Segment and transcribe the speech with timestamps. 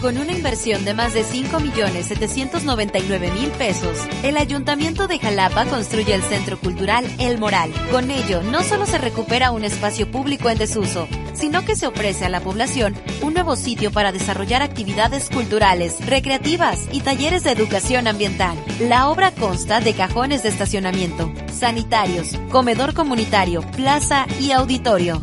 [0.00, 6.58] Con una inversión de más de 5.799.000 pesos, el Ayuntamiento de Jalapa construye el Centro
[6.58, 7.70] Cultural El Moral.
[7.90, 12.24] Con ello, no solo se recupera un espacio público en desuso, sino que se ofrece
[12.24, 18.06] a la población un nuevo sitio para desarrollar actividades culturales, recreativas y talleres de educación
[18.06, 18.56] ambiental.
[18.80, 25.22] La obra consta de cajones de estacionamiento, sanitarios, comedor comunitario, plaza y auditorio.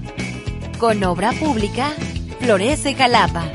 [0.78, 1.96] Con obra pública,
[2.40, 3.52] florece Jalapa.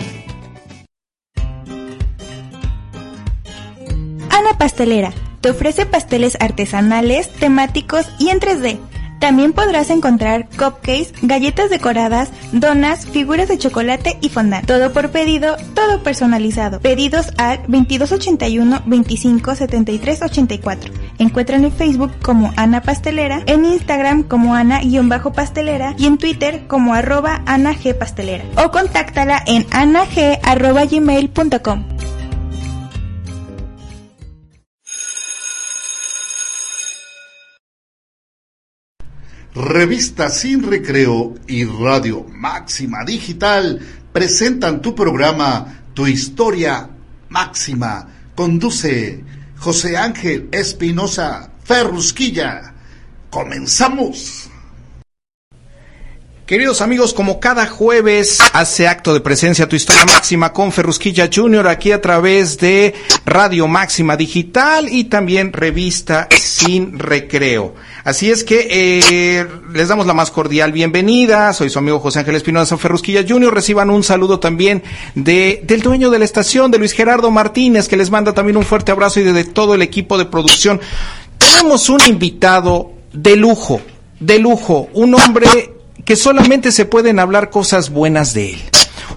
[4.62, 8.78] Pastelera te ofrece pasteles artesanales, temáticos y en 3D.
[9.18, 14.64] También podrás encontrar cupcakes, galletas decoradas, donas, figuras de chocolate y fondant.
[14.64, 16.78] Todo por pedido, todo personalizado.
[16.78, 20.92] Pedidos al 2281 25 73 84.
[21.18, 27.42] Encuentran en Facebook como Ana Pastelera, en Instagram como Ana-pastelera y en Twitter como arroba
[27.46, 28.44] Ana G Pastelera.
[28.64, 31.84] O contáctala en anag.gmail.com.
[39.54, 46.88] Revista Sin Recreo y Radio Máxima Digital presentan tu programa Tu Historia
[47.28, 48.08] Máxima.
[48.34, 49.22] Conduce
[49.58, 52.72] José Ángel Espinosa Ferrusquilla.
[53.28, 54.41] Comenzamos.
[56.46, 61.68] Queridos amigos, como cada jueves hace acto de presencia tu historia máxima con Ferrusquilla Junior
[61.68, 67.76] aquí a través de Radio Máxima Digital y también revista Sin Recreo.
[68.02, 71.52] Así es que eh, les damos la más cordial bienvenida.
[71.52, 73.54] Soy su amigo José Ángel Espinosa Ferrusquilla Junior.
[73.54, 74.82] Reciban un saludo también
[75.14, 78.64] de, del dueño de la estación, de Luis Gerardo Martínez, que les manda también un
[78.64, 80.80] fuerte abrazo y de todo el equipo de producción.
[81.38, 83.80] Tenemos un invitado de lujo,
[84.18, 88.62] de lujo, un hombre que solamente se pueden hablar cosas buenas de él.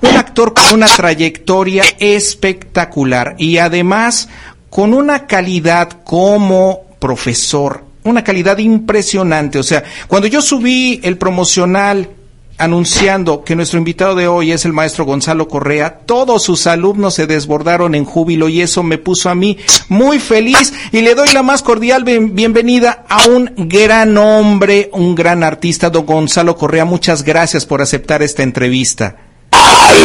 [0.02, 4.30] Un actor con una trayectoria espectacular y además
[4.69, 9.58] con una calidad como profesor, una calidad impresionante.
[9.58, 12.09] O sea, cuando yo subí el promocional
[12.57, 17.27] anunciando que nuestro invitado de hoy es el maestro Gonzalo Correa, todos sus alumnos se
[17.27, 19.57] desbordaron en júbilo y eso me puso a mí
[19.89, 25.44] muy feliz y le doy la más cordial bienvenida a un gran hombre, un gran
[25.44, 26.85] artista, don Gonzalo Correa.
[26.85, 29.17] Muchas gracias por aceptar esta entrevista.
[29.51, 29.97] Ay,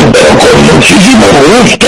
[0.00, 1.26] con muchísimo
[1.62, 1.86] gusto,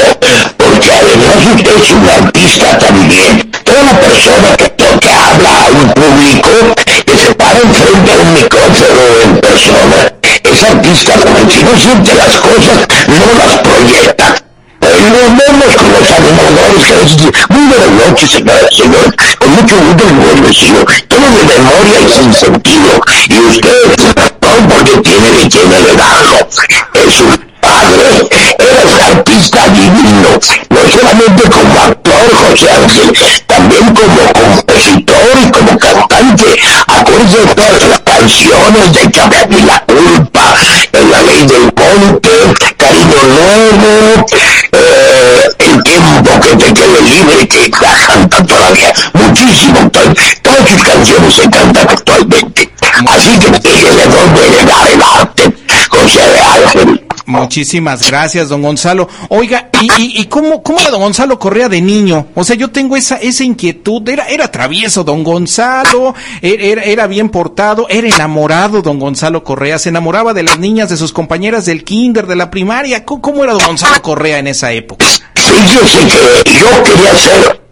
[1.05, 3.51] usted es un artista también.
[3.65, 9.03] Toda persona que que habla a un público que se para enfrente a un micrófono
[9.25, 10.13] en persona.
[10.43, 14.45] Es artista porque si no siente las cosas, no las proyecta.
[14.81, 20.05] Nos vemos con los animadores que veces muy buenas noches, señora, señor, con mucho gusto
[20.09, 20.79] y buen vecino,
[21.09, 23.01] todo de memoria y sin sentido.
[23.29, 26.49] Y usted, no porque tiene de quién heredarlo,
[26.95, 28.24] es un padre,
[28.65, 30.29] eres artista divino,
[30.71, 33.13] no solamente como actor, José Ángel,
[33.47, 36.61] también como compositor y como cantante.
[36.87, 40.55] Acuérdese de todas las canciones de Échame a la culpa,
[40.93, 42.31] en la ley del monte,
[42.77, 44.27] Cariño Nuevo,
[44.73, 49.91] eh, el tiempo que te quede libre, que canta todavía muchísimo.
[49.91, 52.71] Todas sus canciones se cantan actualmente.
[53.09, 55.55] Así que déjele donde heredar el arte,
[55.91, 56.21] José
[56.65, 57.04] Ángel.
[57.27, 59.09] Muchísimas gracias, don Gonzalo.
[59.29, 62.27] Oiga, ¿y, y, cómo, era don Gonzalo Correa de niño?
[62.35, 64.07] O sea, yo tengo esa, esa inquietud.
[64.09, 69.89] Era, era travieso don Gonzalo, era, era bien portado, era enamorado don Gonzalo Correa, se
[69.89, 73.05] enamoraba de las niñas, de sus compañeras del kinder, de la primaria.
[73.05, 75.07] ¿Cómo, era don Gonzalo Correa en esa época?
[75.35, 75.99] Fíjese
[76.45, 77.64] que yo quería ser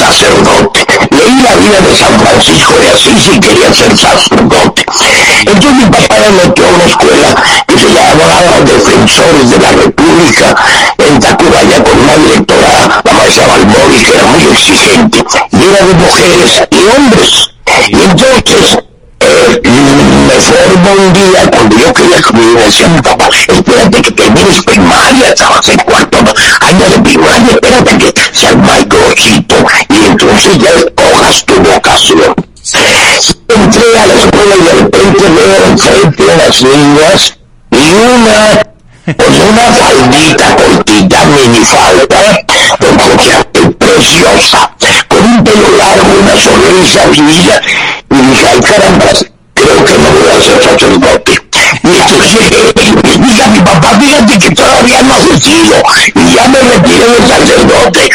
[0.00, 0.86] sacerdote.
[1.10, 4.84] Leí la vida de San Francisco de Asís y quería ser sacerdote.
[5.40, 10.56] Entonces mi papá me metió a una escuela que se llamaba Defensores de la República
[10.98, 15.18] en Tacubaya con una directora, la maestra Balmori, que era muy exigente,
[15.52, 17.50] y era de mujeres y hombres.
[17.88, 18.78] Y entonces
[19.20, 19.60] eh,
[20.26, 24.62] me formo un día cuando yo quería que me decía mi papá, espérate que termines
[24.64, 26.18] primaria, estabas en cuarto
[26.60, 29.49] año de primaria, espérate que seas mayorcito y
[30.40, 32.34] entonces ya escojas tu vocación.
[33.48, 37.38] Entré a la escuela y de repente veo enfrente a las niñas
[37.70, 38.62] y una
[39.04, 42.46] con una faldita cortita, minifalda,
[42.78, 44.70] con preciosa,
[45.08, 47.60] con un pelo largo, una sonrisa vivida,
[48.10, 49.06] y dije, ay caramba,
[49.54, 51.32] creo que no voy a ser sacerdote.
[51.82, 52.42] Y entonces
[53.18, 55.76] dije a mi papá, fíjate que todavía no he sido,
[56.14, 58.10] y ya me retiré del sacerdote.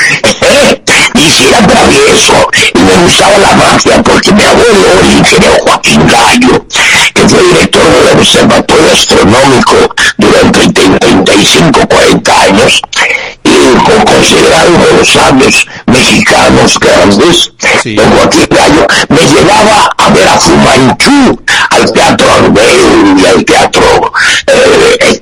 [1.95, 6.65] Y travieso, y me gustaba la magia, porque mi abuelo, el ingeniero Joaquín Gallo,
[7.13, 12.81] que fue director de la observatorio astronómico durante 35, 40 años
[13.43, 17.51] y considerado uno de los sabios mexicanos grandes,
[17.81, 17.95] sí.
[18.23, 24.11] aquí gallo, me llevaba a ver a Fumanchu, al Teatro Arbel y al Teatro
[24.47, 25.21] eh,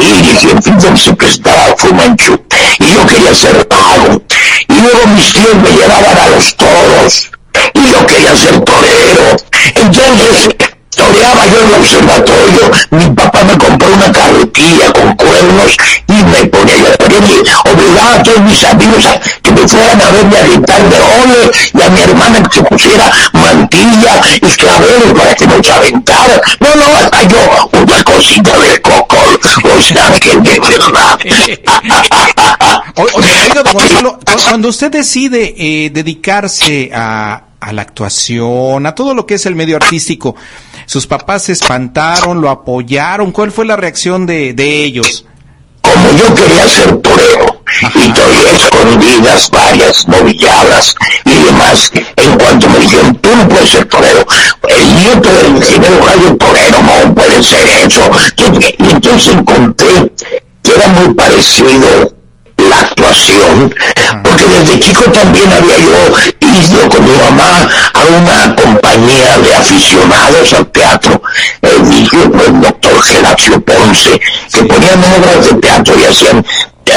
[0.00, 2.40] y en fin, donde se presentaba Fumanchu.
[2.78, 4.19] Y yo quería ser pago.
[4.68, 7.30] Y luego mis tíos me llevaban a los toros
[7.74, 9.36] y yo quería ser torero.
[9.74, 10.48] Entonces,
[10.90, 15.76] toreaba yo en el observatorio, mi papá me compró una carretilla con cuernos
[16.08, 20.10] y me ponía yo a obligaba a todos mis amigos a que me fueran a
[20.10, 25.12] verme a gritar de ole y a mi hermana que se pusiera mantilla y claveros
[25.16, 26.40] para que nos aventara.
[26.60, 31.18] No, no, hasta yo una cosita de coco, o sea, que de verdad.
[33.00, 34.18] Oiga, Gonzalo,
[34.48, 39.54] cuando usted decide eh, dedicarse a, a la actuación, a todo lo que es el
[39.54, 40.34] medio artístico,
[40.86, 45.24] sus papás se espantaron, lo apoyaron, ¿cuál fue la reacción de, de ellos?
[45.80, 47.62] Como yo quería ser torero
[47.94, 50.94] y todavía escondidas varias novilladas
[51.24, 54.26] y demás, en cuanto me dijeron, tú no puedes ser torero,
[54.68, 58.10] el nieto del ingeniero Radio Torero no puede ser eso,
[58.78, 60.12] y entonces encontré
[60.62, 62.19] que era muy parecido
[62.80, 63.74] actuación,
[64.22, 70.52] porque desde chico también había yo ido con mi mamá a una compañía de aficionados
[70.52, 71.22] al teatro,
[71.62, 74.20] el, el doctor Gelacio Ponce,
[74.52, 76.44] que ponían obras de teatro y hacían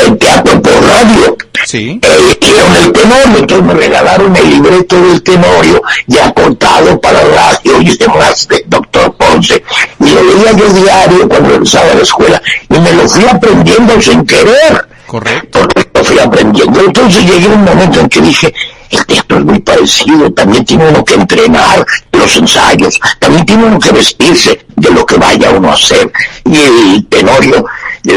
[0.01, 1.37] el teatro por radio.
[1.65, 1.99] Sí.
[2.01, 2.37] Eh,
[2.81, 8.47] el tenorio, entonces me regalaron el libreto del tenorio ya cortado para radio y demás
[8.65, 9.63] doctor Ponce.
[9.99, 14.01] Y lo leía yo diario cuando regresaba a la escuela y me lo fui aprendiendo
[14.01, 14.87] sin querer.
[15.13, 15.59] Correcto.
[15.93, 16.79] Lo fui aprendiendo.
[16.79, 18.51] Entonces llegué a un momento en que dije,
[18.89, 23.79] el teatro es muy parecido, también tiene uno que entrenar los ensayos, también tiene uno
[23.79, 26.11] que vestirse de lo que vaya uno a hacer.
[26.45, 27.63] Y el tenorio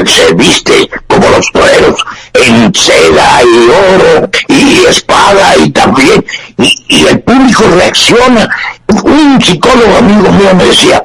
[0.06, 2.02] se viste como los toreros
[2.32, 6.24] en seda y oro y espada y también,
[6.56, 8.48] y, y el público reacciona.
[9.04, 11.04] Un psicólogo amigo mío me decía,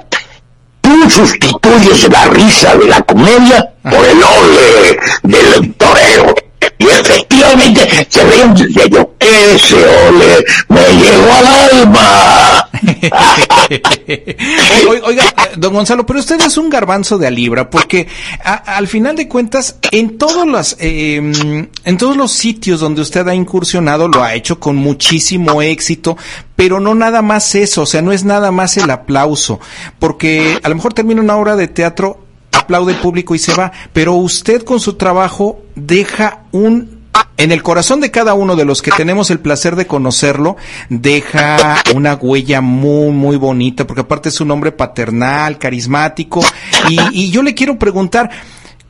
[0.91, 6.35] tú sustituyes la risa de la comedia por el ole del torero.
[6.77, 12.40] Y efectivamente se ve un yo, ese ole me llegó al alma.
[15.05, 18.07] Oiga, eh, don Gonzalo, pero usted es un garbanzo de a libra, porque
[18.43, 23.35] al final de cuentas, en todos los, em, en todos los sitios donde usted ha
[23.35, 26.17] incursionado, lo ha hecho con muchísimo éxito,
[26.55, 29.59] pero no nada más eso, o sea, no es nada más el aplauso,
[29.99, 33.71] porque a lo mejor termina una obra de teatro, aplaude el público y se va,
[33.93, 36.90] pero usted con su trabajo deja un
[37.37, 40.57] en el corazón de cada uno de los que tenemos el placer de conocerlo,
[40.89, 46.41] deja una huella muy, muy bonita, porque aparte es un hombre paternal, carismático,
[46.89, 48.29] y, y yo le quiero preguntar,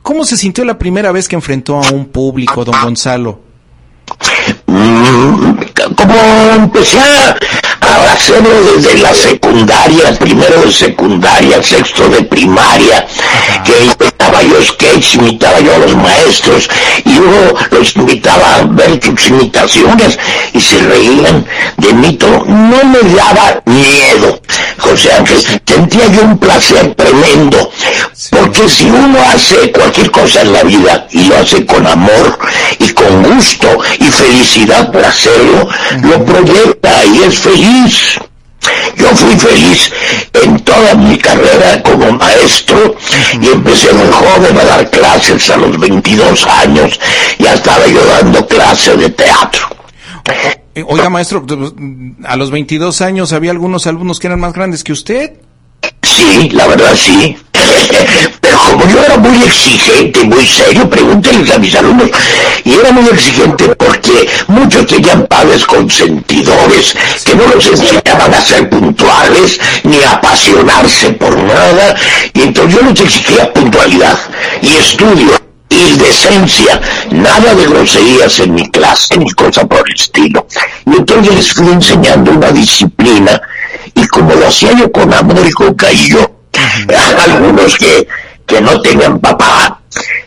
[0.02, 3.40] ¿cómo se sintió la primera vez que enfrentó a un público, don Gonzalo?
[4.66, 5.54] Mm,
[5.96, 6.14] como
[6.56, 7.31] empecé a,
[8.08, 13.06] hacerlo desde la secundaria, primero de secundaria, sexto de primaria,
[13.64, 16.68] que imitaba yo sketch, imitaba yo a los maestros,
[17.04, 20.18] y yo los invitaba a ver sus imitaciones
[20.52, 21.46] y se reían
[21.76, 22.44] de mí todo.
[22.44, 24.40] No me daba miedo,
[24.90, 27.70] o sea que sentía yo un placer tremendo,
[28.30, 32.38] porque si uno hace cualquier cosa en la vida y lo hace con amor
[32.78, 33.68] y con gusto
[33.98, 35.68] y felicidad por hacerlo,
[36.02, 38.18] lo proyecta y es feliz.
[38.96, 39.92] Yo fui feliz
[40.34, 42.96] en toda mi carrera como maestro
[43.40, 47.00] y empecé muy joven a dar clases a los 22 años.
[47.38, 49.68] Ya estaba yo dando clases de teatro.
[50.74, 51.44] Eh, oiga, maestro,
[52.24, 55.34] a los 22 años había algunos alumnos que eran más grandes que usted.
[56.02, 57.36] Sí, la verdad sí.
[58.40, 62.10] Pero como yo era muy exigente, muy serio, pregúntenles a mis alumnos,
[62.64, 68.70] y era muy exigente porque muchos tenían padres consentidores que no los enseñaban a ser
[68.70, 71.94] puntuales ni a apasionarse por nada,
[72.32, 74.18] y entonces yo les exigía puntualidad
[74.62, 80.46] y estudio y decencia, nada de groserías en mi clase ni cosa por el estilo.
[80.86, 83.40] Y entonces les fui enseñando una disciplina
[83.94, 86.30] y como lo hacía yo con amor y con cariño,
[87.26, 88.06] algunos que,
[88.46, 89.80] que no tenían papá,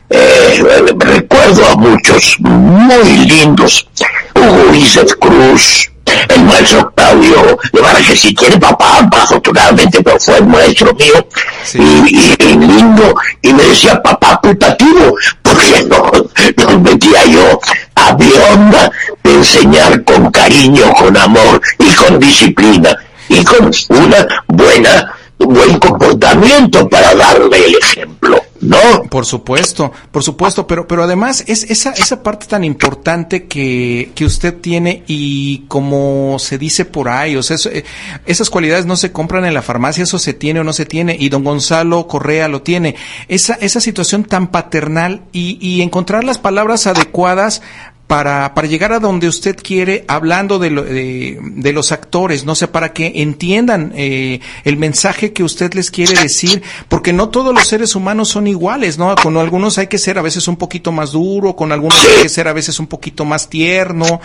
[0.10, 0.64] eh,
[0.98, 3.88] recuerdo a muchos muy lindos,
[4.36, 5.92] Hugo Lizeth Cruz,
[6.30, 11.28] el maestro Claudio Guevara, que si tiene papá, afortunadamente pero fue el maestro mío,
[11.74, 16.12] y, lindo, y me decía papá putativo, porque no,
[16.58, 17.60] nos metía yo
[17.96, 18.92] a onda
[19.24, 22.96] de enseñar con cariño, con amor y con disciplina,
[23.30, 28.42] y con una buena buen comportamiento para darle el ejemplo.
[28.62, 29.04] ¿no?
[29.10, 34.26] Por supuesto, por supuesto, pero, pero además es esa, esa parte tan importante que, que
[34.26, 37.84] usted tiene y como se dice por ahí, o sea, eh,
[38.26, 41.16] esas cualidades no se compran en la farmacia, eso se tiene o no se tiene,
[41.20, 42.96] y don Gonzalo Correa lo tiene.
[43.28, 47.62] Esa, esa situación tan paternal y, y encontrar las palabras adecuadas
[48.08, 52.68] para, para llegar a donde usted quiere, hablando de, de, de los actores, no sé,
[52.68, 57.68] para que entiendan eh, el mensaje que usted les quiere decir, porque no todos los
[57.68, 59.16] seres humanos son iguales, ¿no?
[59.16, 62.30] Con algunos hay que ser a veces un poquito más duro, con algunos hay que
[62.30, 64.22] ser a veces un poquito más tierno.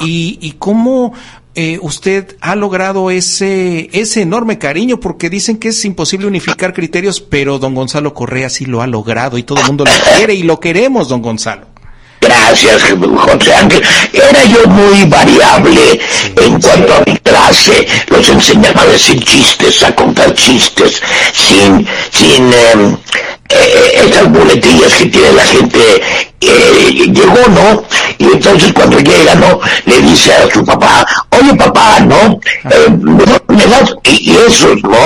[0.00, 1.12] Y, y cómo,
[1.54, 7.20] eh, usted ha logrado ese, ese enorme cariño, porque dicen que es imposible unificar criterios,
[7.20, 10.42] pero don Gonzalo Correa sí lo ha logrado y todo el mundo lo quiere y
[10.42, 11.75] lo queremos, don Gonzalo.
[12.20, 13.82] Gracias, José Ángel.
[14.12, 16.00] Era yo muy variable
[16.36, 17.15] en cuanto a mi
[18.08, 21.00] Los enseñaba a decir chistes, a contar chistes,
[21.32, 22.96] sin, sin eh,
[23.48, 25.78] eh, esas boletillas que tiene la gente.
[26.40, 27.82] Eh, llegó, ¿no?
[28.18, 29.60] Y entonces cuando llega, ¿no?
[29.86, 32.38] Le dice a su papá, oye papá, ¿no?
[32.70, 32.90] Eh,
[33.48, 34.96] me das, y, y esos, ¿no?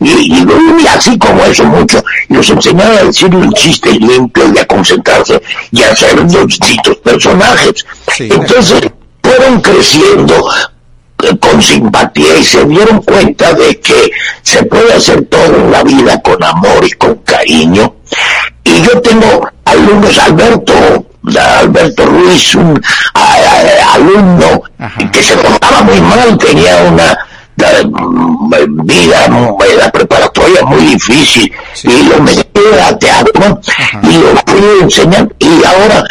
[0.00, 0.46] Y, y,
[0.82, 2.02] y, así como eso mucho.
[2.28, 6.96] Los enseñaba a decir un chiste limpio y a concentrarse y a hacer los distintos
[6.98, 7.84] personajes.
[8.16, 8.82] Sí, entonces
[9.22, 10.48] fueron creciendo
[11.40, 14.10] con simpatía y se dieron cuenta de que
[14.42, 17.94] se puede hacer todo en la vida con amor y con cariño.
[18.64, 21.06] Y yo tengo alumnos, Alberto,
[21.60, 22.80] Alberto Ruiz, un
[23.14, 25.10] a, a, alumno Ajá.
[25.10, 27.18] que se portaba muy mal, tenía una
[28.84, 29.28] vida,
[29.78, 31.88] la preparatoria muy difícil, sí.
[31.88, 34.00] y lo metí a teatro Ajá.
[34.02, 36.04] y lo fui a enseñar, y ahora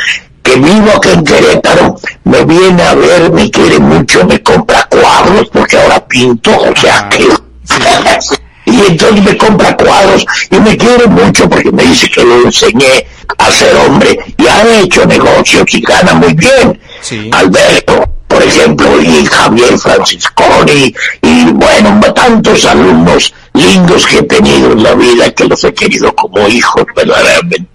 [0.45, 5.49] que vivo aquí en Querétaro, me viene a ver, me quiere mucho, me compra cuadros,
[5.51, 7.23] porque ahora pinto, o sea que...
[7.23, 8.35] Sí.
[8.65, 13.07] y entonces me compra cuadros y me quiere mucho porque me dice que le enseñé
[13.37, 16.79] a ser hombre y ha hecho negocios y gana muy bien.
[17.01, 17.29] Sí.
[17.33, 24.83] Alberto, por ejemplo, y Javier Francisconi, y bueno, tantos alumnos lindos que he tenido en
[24.83, 27.74] la vida que los he querido como hijos verdaderamente.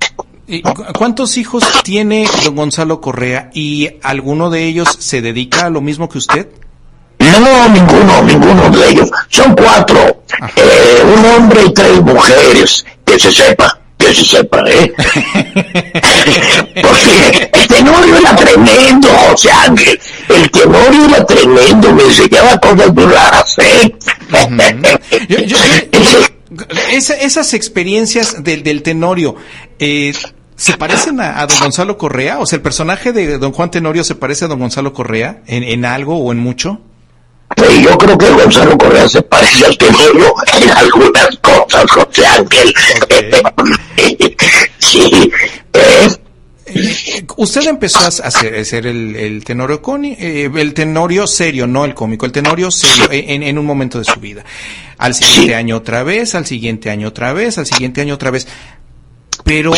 [0.98, 6.08] ¿Cuántos hijos tiene don Gonzalo Correa y alguno de ellos se dedica a lo mismo
[6.08, 6.48] que usted?
[7.18, 9.10] No, ninguno, ninguno de ellos.
[9.28, 10.22] Son cuatro.
[10.56, 14.92] Eh, un hombre y tres mujeres, que se sepa, que se sepa, ¿eh?
[16.82, 20.00] Porque el tenorio era tremendo, José Ángel.
[20.28, 23.94] El tenorio era tremendo, me enseñaba cosas muy raras, ¿eh?
[24.32, 25.00] Uh -huh.
[25.28, 25.56] yo, yo,
[26.90, 29.36] esa, esas experiencias del, del tenorio,
[29.78, 30.12] eh,
[30.60, 32.38] ¿Se parecen a, a, don Gonzalo Correa?
[32.38, 35.62] O sea, ¿el personaje de don Juan Tenorio se parece a don Gonzalo Correa en,
[35.62, 36.82] en algo o en mucho?
[37.56, 42.74] Pues yo creo que Gonzalo Correa se parece al Tenorio en algunas cosas, José Ángel.
[43.04, 44.36] Okay.
[44.78, 45.32] sí.
[45.72, 46.08] Eh.
[47.38, 51.86] Usted empezó a hacer, a hacer el, el, tenorio coni, eh, el tenorio serio, no
[51.86, 54.44] el cómico, el tenorio serio en, en un momento de su vida.
[54.98, 55.54] Al siguiente sí.
[55.54, 58.46] año otra vez, al siguiente año otra vez, al siguiente año otra vez.
[59.44, 59.72] Pero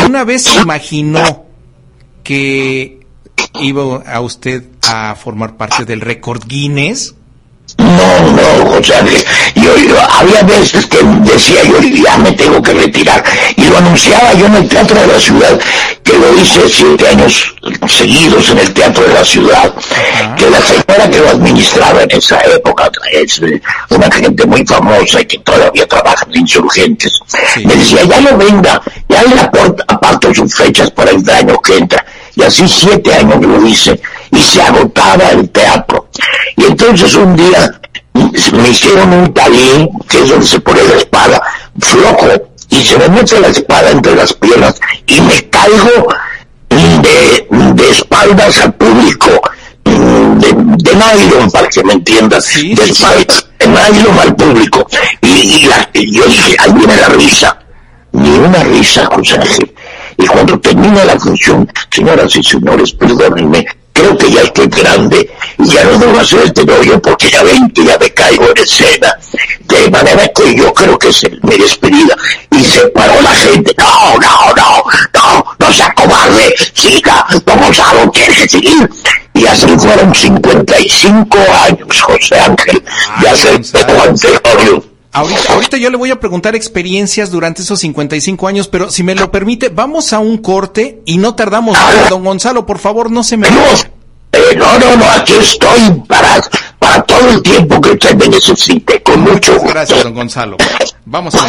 [0.00, 1.44] ¿alguna vez se imaginó
[2.22, 3.00] que
[3.60, 7.14] iba a usted a formar parte del récord Guinness?
[7.78, 9.04] No, no, o sea,
[9.54, 13.24] yo, yo, había veces que decía yo, ya me tengo que retirar,
[13.56, 15.58] y lo anunciaba yo en el Teatro de la Ciudad,
[16.02, 17.54] que lo hice siete años
[17.88, 19.72] seguidos en el Teatro de la Ciudad,
[20.36, 23.40] que la señora que lo administraba en esa época es
[23.90, 27.64] una gente muy famosa y que todavía trabaja en insurgentes, sí.
[27.64, 32.04] me decía, ya no venga, ya le aparto sus fechas para el año que entra,
[32.34, 34.00] y así siete años lo hice,
[34.30, 36.01] y se agotaba el teatro.
[36.56, 37.80] Y entonces un día
[38.52, 41.42] me hicieron un talín, que es donde se pone la espada,
[41.78, 42.28] flojo,
[42.70, 46.08] y se me mete la espada entre las piernas y me caigo
[46.68, 49.28] de, de espaldas al público,
[49.84, 54.86] de, de nylon, para que me entiendas, sí, de espaldas, de nylon al público.
[55.20, 57.58] Y, y, la, y yo dije, ahí viene la risa.
[58.12, 59.74] Ni una risa, José Ángel.
[60.18, 65.68] Y cuando termina la función, señoras y señores, perdónenme, creo que ya estoy grande y
[65.68, 69.16] ya no debo hacer este rollo porque ya ven que ya me caigo en escena.
[69.60, 72.16] De manera que yo creo que es mi despedida.
[72.50, 73.74] Y se paró la gente.
[73.78, 74.84] No, no, no,
[75.14, 78.90] no, no sea cobarde, siga, vamos a lo que seguir.
[79.34, 82.82] Y así fueron 55 años, José Ángel,
[83.20, 84.84] de hacer este anterior.
[85.12, 89.14] Ahorita, ahorita, yo le voy a preguntar experiencias durante esos 55 años, pero si me
[89.14, 92.08] lo permite, vamos a un corte y no tardamos nada.
[92.08, 93.50] Don Gonzalo, por favor, no se me...
[93.50, 93.60] No,
[94.32, 98.28] eh, no, no, no, aquí estoy para, para para todo el tiempo que usted me
[98.28, 99.68] necesite, con mucho gusto.
[99.68, 100.56] Gracias, don Gonzalo.
[101.04, 101.46] Vamos a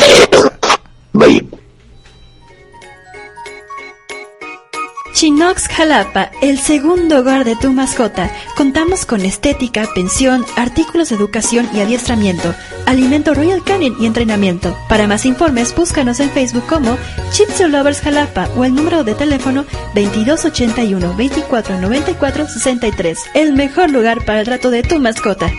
[5.13, 8.31] Chinox Jalapa, el segundo hogar de tu mascota.
[8.57, 12.53] Contamos con estética, pensión, artículos de educación y adiestramiento,
[12.87, 14.75] alimento Royal Canin y entrenamiento.
[14.89, 16.97] Para más informes, búscanos en Facebook como
[17.31, 23.19] Chitsu Lovers Jalapa o el número de teléfono 2281 2494 63.
[23.35, 25.51] El mejor lugar para el trato de tu mascota.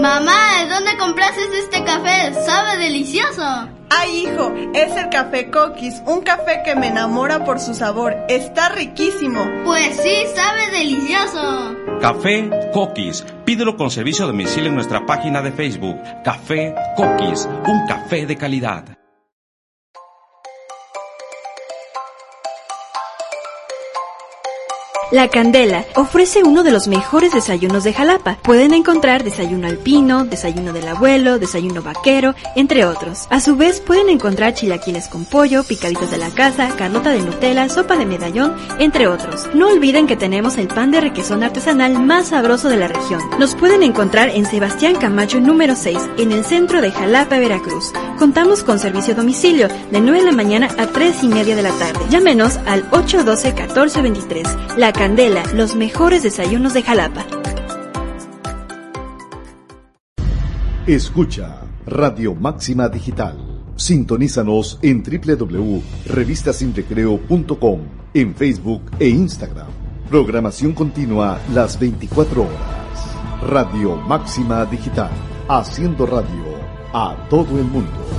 [0.00, 2.32] Mamá, ¿de dónde compraste este café?
[2.44, 3.42] Sabe delicioso.
[3.90, 8.14] Ay, hijo, es el café Coquis, un café que me enamora por su sabor.
[8.28, 9.44] Está riquísimo.
[9.64, 11.74] Pues sí, sabe delicioso.
[12.00, 13.24] Café Coquis.
[13.44, 15.96] Pídelo con servicio a domicilio en nuestra página de Facebook.
[16.22, 18.97] Café Coquis, un café de calidad.
[25.10, 28.36] La Candela ofrece uno de los mejores desayunos de Jalapa.
[28.42, 33.26] Pueden encontrar desayuno alpino, desayuno del abuelo, desayuno vaquero, entre otros.
[33.30, 37.70] A su vez pueden encontrar chilaquiles con pollo, picaditos de la casa, carlota de Nutella,
[37.70, 39.48] sopa de medallón, entre otros.
[39.54, 43.22] No olviden que tenemos el pan de requesón artesanal más sabroso de la región.
[43.38, 47.92] Nos pueden encontrar en Sebastián Camacho número 6, en el centro de Jalapa, Veracruz.
[48.18, 51.62] Contamos con servicio a domicilio de 9 de la mañana a 3 y media de
[51.62, 52.00] la tarde.
[52.10, 54.46] Llámenos al 812 1423.
[54.76, 57.24] La Candela, los mejores desayunos de Jalapa.
[60.88, 63.38] Escucha Radio Máxima Digital.
[63.76, 67.80] Sintonízanos en www.revistasinrecreo.com,
[68.12, 69.68] en Facebook e Instagram.
[70.10, 72.58] Programación continua las 24 horas.
[73.46, 75.12] Radio Máxima Digital.
[75.48, 76.58] Haciendo radio
[76.92, 78.17] a todo el mundo.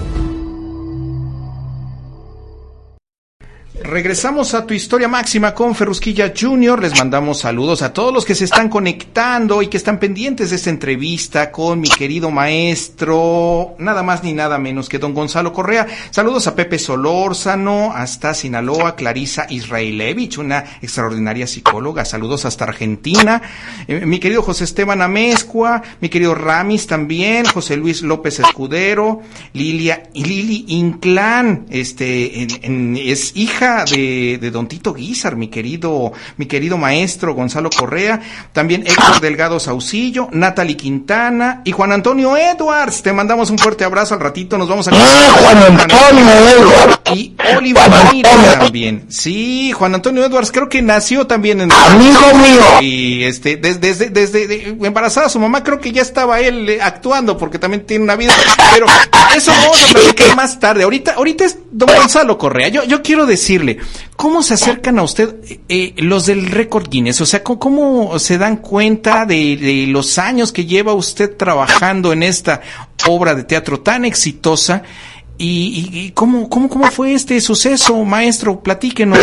[3.89, 6.79] Regresamos a tu historia máxima con Ferrusquilla Junior.
[6.79, 10.58] Les mandamos saludos a todos los que se están conectando y que están pendientes de
[10.58, 15.87] esta entrevista con mi querido maestro, nada más ni nada menos que don Gonzalo Correa.
[16.11, 22.05] Saludos a Pepe Solórzano, hasta Sinaloa, Clarisa Israelevich, una extraordinaria psicóloga.
[22.05, 23.42] Saludos hasta Argentina.
[23.87, 29.22] Eh, mi querido José Esteban Amezcua, mi querido Ramis también, José Luis López Escudero,
[29.53, 32.46] Lilia Lili Inclán, este,
[33.11, 38.22] es hija de, Don Tito Guizar, mi querido, mi querido maestro Gonzalo Correa,
[38.53, 43.01] también Héctor Delgado Saucillo, Natalie Quintana y Juan Antonio Edwards.
[43.01, 47.00] Te mandamos un fuerte abrazo al ratito, nos vamos a ah, Juan Antonio Edwards.
[47.13, 47.89] Y Oliver
[48.59, 49.05] también.
[49.09, 52.81] Sí, Juan Antonio Edwards creo que nació también en Amigo mío.
[52.81, 57.59] Y este desde desde, embarazada su mamá creo que ya estaba él eh, actuando porque
[57.59, 58.33] también tiene una vida,
[58.74, 58.85] pero
[59.35, 60.83] eso vamos a platicar más tarde.
[60.83, 62.68] Ahorita ahorita es Don Gonzalo Correa.
[62.70, 63.58] Yo yo quiero decir
[64.15, 65.35] ¿cómo se acercan a usted
[65.67, 67.22] eh, los del récord Guinness?
[67.22, 72.61] O sea, ¿cómo, se dan cuenta de, los años que lleva usted trabajando en esta
[73.07, 74.83] obra de teatro tan exitosa?
[75.37, 78.61] ¿Y, cómo, cómo, cómo fue este suceso, maestro?
[78.61, 79.19] Platíquenos.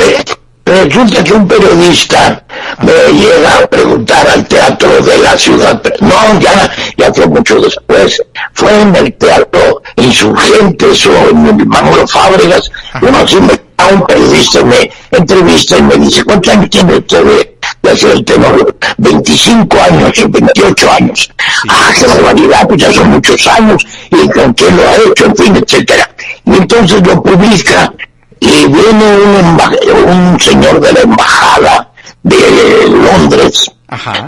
[0.66, 2.42] Resulta que un periodista
[2.82, 5.80] me llega a preguntar al teatro de la ciudad.
[6.00, 8.20] No, ya, ya fue mucho después.
[8.52, 12.70] Fue en el teatro Insurgentes o en el Manolo Fábregas.
[13.00, 17.24] Uno así me a un periodista me entrevista y me dice, ¿cuántos años tiene usted
[17.24, 18.76] de, hacer el tenor?
[18.98, 21.30] 25 años o 28 años.
[21.68, 25.36] Ah, qué barbaridad, pues ya son muchos años, y con quién lo ha hecho, en
[25.36, 26.10] fin, etcétera.
[26.44, 27.92] Y entonces lo publica,
[28.40, 31.90] y viene un, un señor de la embajada
[32.22, 33.70] de Londres,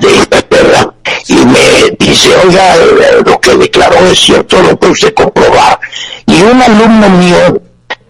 [0.01, 0.95] de Inglaterra,
[1.27, 2.77] y me dice, oiga,
[3.25, 5.79] lo que declaró es cierto, lo usted comprobar.
[6.27, 7.61] Y un alumno mío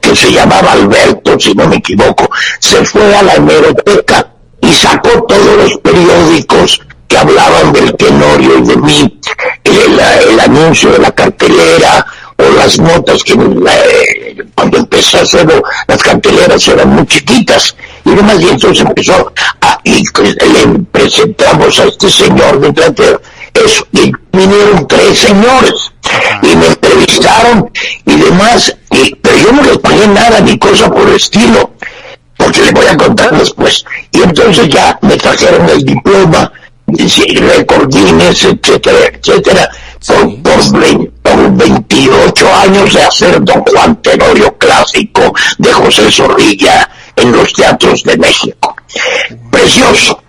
[0.00, 2.30] que se llamaba Alberto, si no me equivoco,
[2.60, 4.28] se fue a la hemeroteca
[4.60, 9.20] y sacó todos los periódicos que hablaban del Tenorio y de mí,
[9.64, 12.06] el, anuncio de la cartelera
[12.38, 17.74] o las notas que eh, cuando empezó a hacerlo las carteleras eran muy chiquitas.
[18.04, 23.20] Y demás y entonces empezó a, y le presentamos a este señor de Inglaterra
[23.54, 25.92] eso, y vinieron tres señores.
[26.42, 27.70] Y me entrevistaron
[28.06, 31.72] y demás, y, pero yo no les pagué nada ni cosa por el estilo,
[32.36, 33.84] porque les voy a contar después.
[34.12, 36.50] Y entonces ya me trajeron el diploma,
[36.86, 39.70] recordines, etcétera, etcétera,
[40.06, 47.52] por, por, 28 años de hacer Don Juan Tenorio clásico de José Zorrilla en los
[47.52, 48.76] teatros de México.
[49.50, 50.22] Precioso.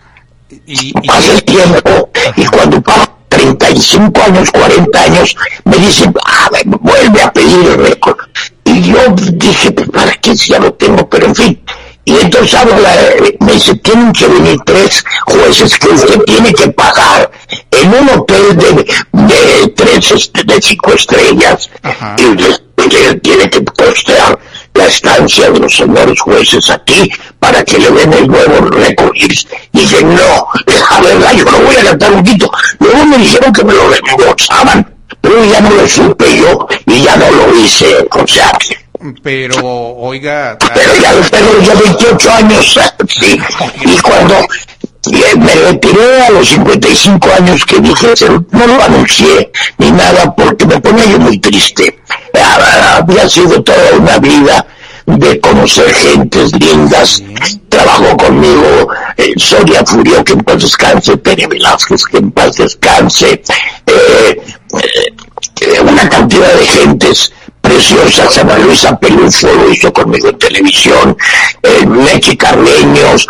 [0.65, 6.49] Y, Pasa el tiempo y cuando pasa 35 años, 40 años, me dicen, ah,
[6.81, 8.17] vuelve a pedir el récord.
[8.65, 8.99] Y Y yo
[9.33, 11.09] dije, ¿para qué si ya lo tengo?
[11.09, 11.61] Pero en fin.
[12.09, 12.91] Y entonces habla,
[13.39, 17.29] me dice, tienen que venir tres jueces que usted tiene que pagar
[17.69, 21.69] en un hotel de, de tres, este, de cinco estrellas.
[22.17, 24.39] Y usted tiene que costear
[24.73, 29.11] la estancia de los señores jueces aquí para que le den el nuevo récord.
[29.13, 29.27] Y
[29.71, 32.51] dije, no, la verdad, yo no voy a gastar un poquito.
[32.79, 37.15] Luego me dijeron que me lo reembolsaban, pero ya no lo supe yo y ya
[37.17, 38.51] no lo hice, o sea,
[39.23, 40.57] pero, oiga...
[40.73, 43.39] Pero ya tengo ya 28 años, sí,
[43.85, 44.35] y cuando
[45.37, 48.13] me retiré a los 55 años que dije,
[48.51, 51.99] no lo anuncié ni nada porque me ponía yo muy triste.
[52.33, 54.65] Había sido toda una vida
[55.05, 57.23] de conocer gentes lindas.
[57.69, 63.41] Trabajó conmigo eh, Sonia Furio, que en paz descanse, Tere Velázquez, que en paz descanse,
[63.87, 64.41] eh,
[65.61, 67.31] eh, una cantidad de gentes
[67.69, 68.37] preciosas.
[68.39, 71.15] Ana Luisa Pelufo lo hizo conmigo en televisión,
[71.63, 73.27] eh, Carleños,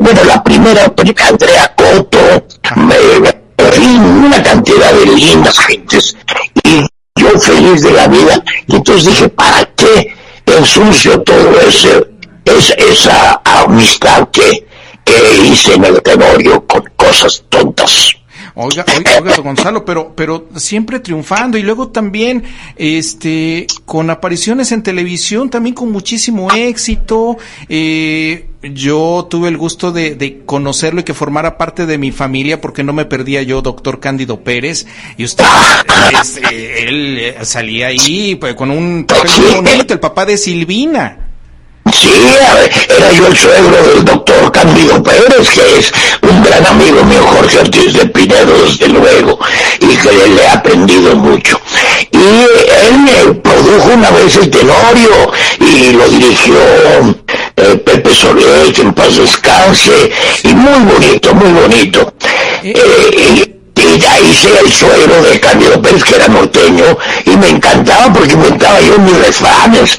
[0.00, 0.92] bueno, la primera,
[1.28, 6.16] Andrea Coto, una cantidad de lindas gentes.
[6.64, 8.42] Y yo feliz de la vida.
[8.66, 10.14] Y entonces dije, ¿para qué
[10.46, 12.06] ensucio todo ese,
[12.44, 14.66] es, esa amistad que,
[15.04, 18.17] que hice en el tenorio con cosas tontas?
[18.60, 22.42] Oiga, oiga, oiga, Gonzalo, pero, pero siempre triunfando y luego también,
[22.74, 27.36] este, con apariciones en televisión, también con muchísimo éxito.
[27.68, 32.60] Eh, yo tuve el gusto de, de, conocerlo y que formara parte de mi familia
[32.60, 34.86] porque no me perdía yo, doctor Cándido Pérez.
[35.16, 35.44] Y usted,
[36.20, 41.27] este, él eh, salía ahí pues, con un papel muy bonito, el papá de Silvina.
[41.92, 42.10] Sí,
[42.88, 47.58] era yo el suegro del doctor Cándido Pérez, que es un gran amigo mío, Jorge
[47.58, 49.38] Ortiz de Pinedo, desde luego,
[49.80, 51.60] y que le he aprendido mucho.
[52.10, 56.56] Y él me produjo una vez el Tenorio y lo dirigió
[57.56, 60.10] eh, Pepe Soler, que en paz descanse,
[60.42, 62.12] y muy bonito, muy bonito.
[62.62, 63.57] Eh, y
[63.98, 66.84] ya hice el suegro de Cándido Pérez, que era norteño,
[67.24, 69.98] y me encantaba porque inventaba yo mis refranes.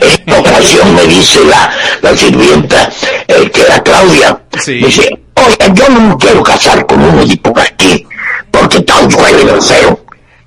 [0.00, 1.70] En ocasión me dice la,
[2.02, 2.90] la sirvienta,
[3.28, 7.58] eh, que era Claudia, dice, oye, yo no me quiero casar con uno de por
[7.60, 8.06] aquí,
[8.50, 10.00] porque todos juegan el feo.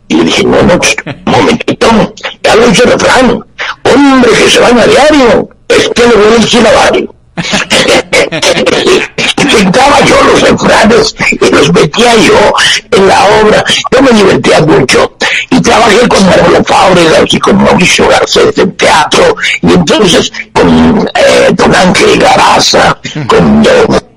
[0.08, 3.44] Y le dije, no, no, un momentito, ya lo hice refrán,
[3.84, 7.19] hombre que se baña a diario, es que le voy a decir a varios.
[9.42, 12.54] Inventaba yo los refranes y los metía yo
[12.92, 13.64] en la obra.
[13.92, 15.16] Yo me divertía mucho
[15.50, 21.50] y trabajé con Manuel Fábregas y con Mauricio Garcés en teatro y entonces con eh,
[21.54, 23.64] Don Ángel Garaza, con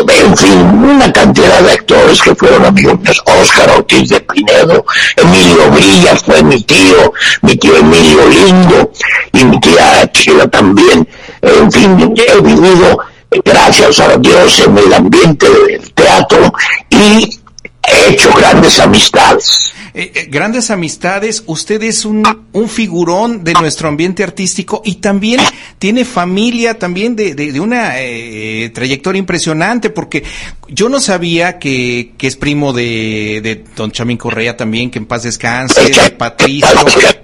[0.00, 4.84] en fin, una cantidad de actores que fueron amigos míos, Oscar Ortiz de Pinedo,
[5.16, 8.90] Emilio Brillas fue mi tío, mi tío Emilio Lindo
[9.32, 11.06] y mi tía Chila también.
[11.42, 12.98] En fin, he vivido
[13.44, 16.52] gracias a Dios en el ambiente del teatro
[16.90, 17.40] y
[17.82, 19.74] he hecho grandes amistades.
[19.94, 25.38] Eh, eh, grandes amistades, usted es un, un, figurón de nuestro ambiente artístico y también
[25.78, 30.24] tiene familia también de, de, de una eh, trayectoria impresionante porque
[30.68, 35.04] yo no sabía que, que es primo de, de don Chamín Correa también, que en
[35.04, 36.68] paz descanse, de Patricio,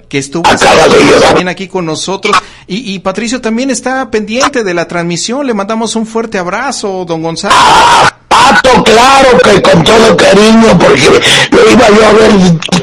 [0.07, 0.43] que estuvo
[1.23, 2.37] también aquí con nosotros.
[2.67, 7.23] Y, y Patricio también está pendiente de la transmisión, le mandamos un fuerte abrazo, don
[7.23, 7.55] Gonzalo.
[8.85, 12.31] Claro que con todo cariño, porque lo iba yo a ver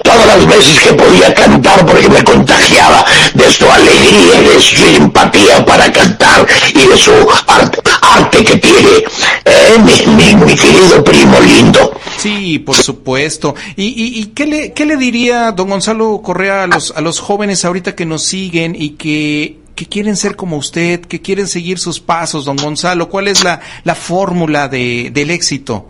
[0.04, 5.66] todas las veces que podía cantar, porque me contagiaba de su alegría de su simpatía
[5.66, 7.12] para cantar y de su
[7.48, 9.04] arte, que tiene
[9.46, 11.92] eh, mi, mi, querido primo lindo.
[12.18, 13.56] Sí, por supuesto.
[13.76, 17.20] ¿Y, y, y qué, le, qué le diría don Gonzalo Correa a los, a los
[17.20, 21.80] jóvenes ahorita que nos siguen y que que quieren ser como usted, que quieren seguir
[21.80, 23.10] sus pasos, don Gonzalo?
[23.10, 25.90] ¿Cuál es la, la fórmula de, del éxito?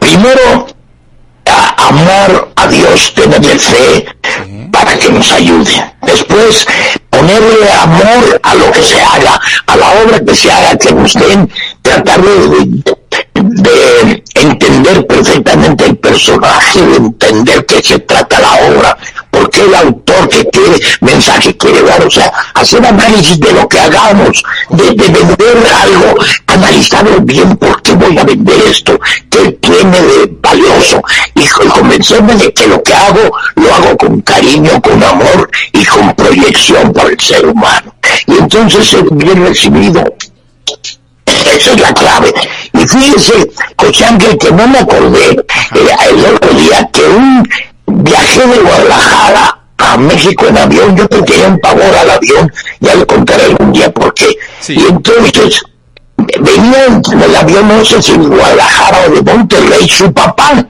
[0.00, 0.66] Primero,
[1.46, 4.68] a amar a Dios, tenerle fe ¿Sí?
[4.72, 5.94] para que nos ayude.
[6.02, 6.66] Después,
[7.10, 11.50] ponerle amor a lo que se haga, a la obra que se haga, que gusten,
[11.82, 12.82] tratar de,
[13.34, 18.98] de entender perfectamente el personaje, de entender qué se trata la obra,
[19.42, 23.68] por qué el autor que quiere, mensaje quiere dar, o sea, hacer análisis de lo
[23.68, 26.14] que hagamos, de, de vender algo,
[26.46, 31.02] analizarlo bien, por qué voy a vender esto, qué tiene de valioso,
[31.34, 35.84] y, y convencerme de que lo que hago, lo hago con cariño, con amor y
[35.84, 37.94] con proyección por el ser humano.
[38.26, 40.04] Y entonces ser bien recibido.
[41.24, 42.32] Esa es la clave.
[42.74, 44.06] Y fíjese, José
[44.38, 47.48] que no me acordé eh, el otro día que un
[48.32, 53.06] viaje de Guadalajara a México en avión, yo tenía un pavor al avión, ya le
[53.06, 54.28] contaré algún día por qué.
[54.68, 55.62] Y entonces
[56.40, 60.64] venía en el avión, no sé si en Guadalajara o de Monterrey, su papá,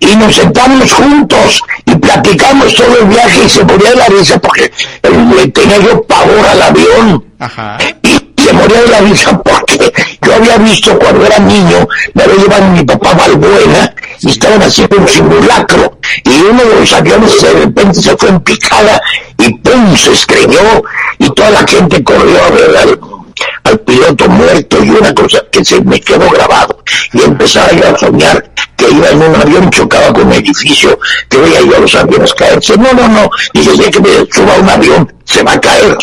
[0.00, 4.38] y nos sentamos juntos y platicamos todo el viaje y se moría de la risa
[4.38, 4.70] porque
[5.36, 7.24] le tenía yo pavor al avión.
[8.02, 12.36] Y se moría de la risa porque yo había visto cuando era niño, me había
[12.36, 17.40] llevado mi papá a Valbuena y estaban haciendo un simulacro y uno de los aviones
[17.40, 19.00] de repente se fue en picada
[19.38, 19.96] y ¡pum!
[19.96, 20.82] se estrelló
[21.18, 23.00] y toda la gente corrió a ver al,
[23.64, 27.98] al piloto muerto y una cosa que se me quedó grabado y empezaba yo a
[27.98, 30.98] soñar que iba en un avión chocaba con un edificio
[31.28, 32.76] que veía yo a los aviones caerse.
[32.76, 35.96] No no no y desde que me suba un avión se va a caer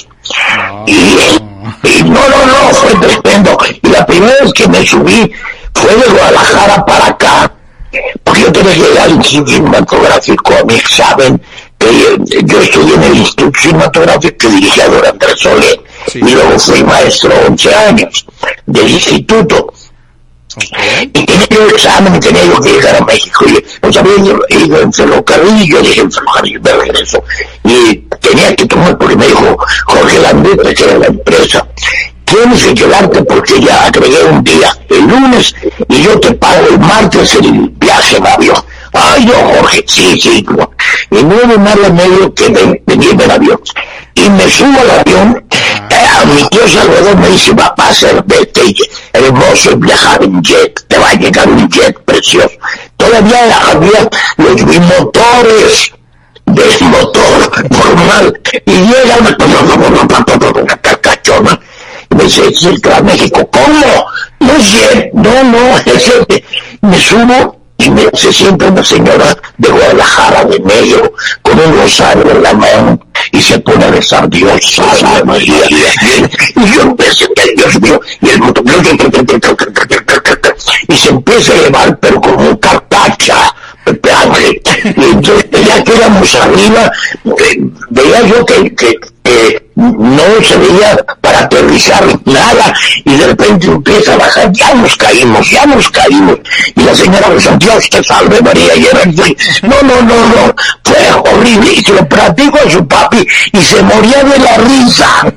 [0.87, 3.57] y, y no no no fue tremendo.
[3.81, 5.31] Y la primera vez que me subí
[5.73, 7.51] fue de Guadalajara para acá
[8.23, 11.41] porque yo tenía que llegar al instituto cinematográfico a mi examen
[11.77, 15.81] que yo estudié en el instituto cinematográfico que dirigía durante Andrés Solé
[16.13, 18.25] y luego fui maestro 11 años
[18.65, 19.73] del instituto.
[21.01, 24.81] Y tenía yo examen y tenía yo que llegar a México y pues había ido
[24.81, 27.23] en ferrocarril y yo dije en ferrocarril me regreso
[27.63, 31.67] y tenía que tomar porque me dijo Jorge Landete que era la empresa
[32.33, 35.53] tienes que quedarte porque ya agregué un día el lunes
[35.87, 38.57] y yo te pago el martes el viaje en avión
[38.93, 40.45] ay yo Jorge sí sí
[41.11, 43.59] y nueve más y medio que venía en el avión
[44.15, 45.45] y me subo al avión
[45.91, 48.75] a mi tío Salvador me dice, papá, ser vete,
[49.13, 52.51] hermoso viajar en jet, te va a llegar un jet precioso.
[52.97, 55.91] Todavía había los bimotores
[56.45, 61.72] del motor normal y llega una carcachona y
[62.13, 64.05] me dice, es el México, ¿cómo?
[64.39, 66.43] No es jet, no, no, es el...
[66.81, 72.29] Me subo y me, se sienta una señora de Guadalajara de negro con un rosario
[72.31, 72.99] en la mano
[73.31, 75.65] y se pone a besar Dios, Salve María.
[76.55, 78.63] Y yo empecé, Dios mío, y el motor,
[80.87, 83.53] y se empieza a elevar, pero como un cartacha.
[83.85, 85.91] Y entonces ya que
[86.41, 86.91] arriba,
[87.89, 94.13] veía yo que, que, que no se veía para aterrizar nada y de repente empieza
[94.13, 96.39] a bajar, ya nos caímos, ya nos caímos.
[96.75, 99.05] Y la señora dice, Dios te salve María, y era
[99.63, 101.73] no, no, no, no, fue horrible.
[101.73, 105.33] Y se lo platico a su papi y se moría de la risa.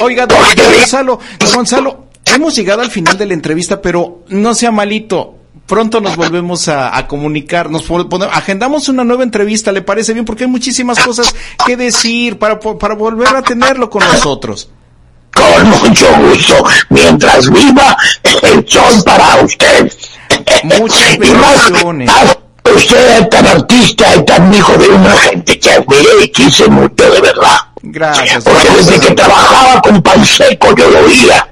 [0.02, 0.38] Oiga, don
[0.78, 6.00] Gonzalo, don Gonzalo, hemos llegado al final de la entrevista, pero no sea malito pronto
[6.00, 7.84] nos volvemos a, a comunicar, nos
[8.32, 10.24] agendamos una nueva entrevista, ¿le parece bien?
[10.24, 14.70] Porque hay muchísimas cosas que decir para, para volver a tenerlo con nosotros.
[15.32, 17.96] Con mucho gusto, mientras viva
[18.42, 19.92] el sol para usted.
[20.64, 22.10] Muchas bendiciones.
[22.74, 27.10] Usted es tan artista y tan hijo de una gente que admiré y quise mucho
[27.10, 27.56] de verdad.
[27.82, 28.42] Gracias.
[28.42, 31.48] Porque desde que trabajaba con Panseco yo lo oía.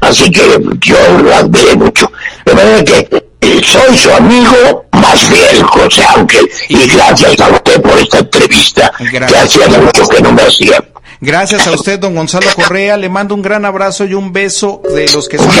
[0.00, 0.42] Así que
[0.80, 2.10] yo lo admiré mucho.
[2.44, 7.98] De manera que soy su amigo más fiel, José Ángel, y gracias a usted por
[7.98, 9.56] esta entrevista gracias.
[9.56, 10.82] hacía mucho que no me hacía.
[11.20, 12.96] Gracias a usted, don Gonzalo Correa.
[12.96, 15.60] Le mando un gran abrazo y un beso de los que son le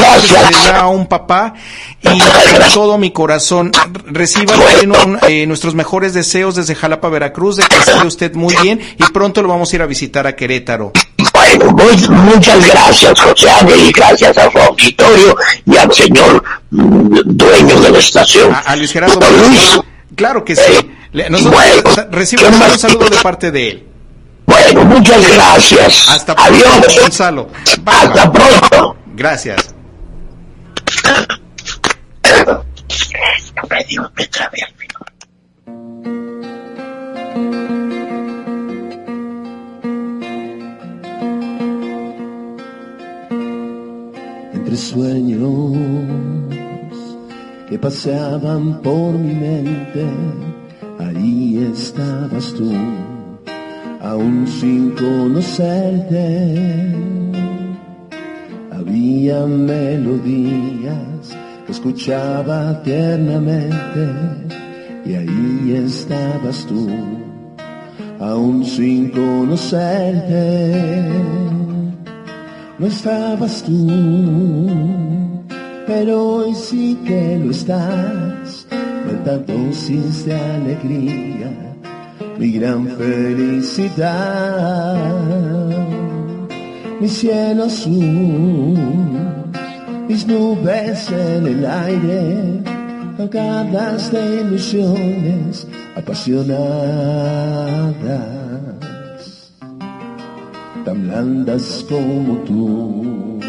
[0.70, 1.54] da a un papá
[2.02, 3.72] y con todo mi corazón.
[4.06, 4.52] Reciba
[5.28, 9.42] eh, nuestros mejores deseos desde Jalapa, Veracruz, de que esté usted muy bien y pronto
[9.42, 10.92] lo vamos a ir a visitar a Querétaro.
[11.58, 17.80] Bueno, muchas gracias, José Ángel, y gracias a su auditorio y al señor mm, dueño
[17.80, 18.52] de la estación.
[18.54, 19.20] A, a Luis Gerardo.
[19.48, 19.80] Luis.
[20.14, 20.90] Claro que sí.
[21.12, 23.86] Nosotros bueno, recibo un saludo de parte de él.
[24.46, 26.08] Bueno, muchas gracias.
[26.08, 27.00] Hasta pronto, Adiós.
[27.00, 27.48] Gonzalo.
[27.84, 28.96] Hasta pronto.
[29.14, 29.74] Gracias.
[34.16, 34.85] me trabé al
[44.96, 45.76] sueños
[47.68, 50.06] que paseaban por mi mente,
[50.98, 52.72] ahí estabas tú
[54.00, 56.26] aún sin conocerte.
[58.72, 64.02] Había melodías que escuchaba tiernamente
[65.04, 66.88] y ahí estabas tú,
[68.18, 70.56] aún sin conocerte.
[72.78, 73.86] No estabas tú,
[75.86, 81.66] pero hoy sí que lo estás, tantas dosis de alegría
[82.38, 84.14] mi gran felicidad,
[87.00, 88.76] mi cielo azul,
[90.08, 92.62] mis nubes en el aire,
[93.18, 96.56] ahogadas de ilusiones apasionadas,
[100.86, 103.40] tan blandas como tú.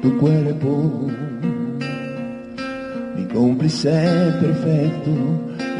[0.00, 0.70] Tu cuerpo,
[3.16, 3.90] mi cómplice
[4.40, 5.10] perfecto,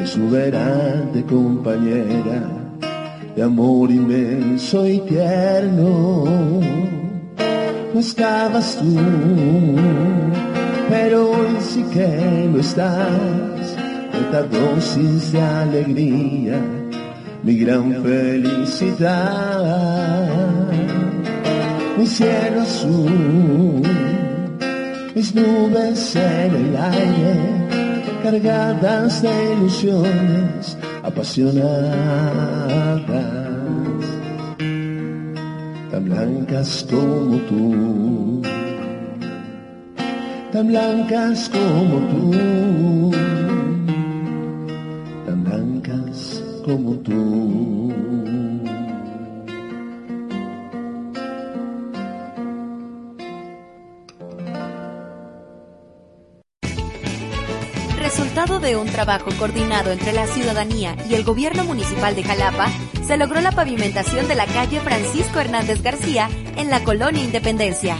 [0.02, 2.42] exuberante compañera
[3.35, 6.24] de amor inmenso y tierno.
[7.94, 8.94] No estabas tú,
[10.90, 13.58] pero hoy sí que lo estás.
[14.20, 16.61] Esta dosis de alegría,
[17.42, 19.09] mi gran felicidad.
[21.96, 23.83] Mi cielo azul,
[25.14, 27.35] mis nubes en el aire,
[28.22, 33.00] cargadas de ilusiones apasionadas,
[35.90, 38.42] tan blancas como tú,
[40.52, 43.11] tan blancas como tú,
[46.64, 47.92] como tú.
[57.98, 62.68] Resultado de un trabajo coordinado entre la ciudadanía y el gobierno municipal de Jalapa,
[63.07, 67.96] se logró la pavimentación de la calle Francisco Hernández García en la colonia Independencia.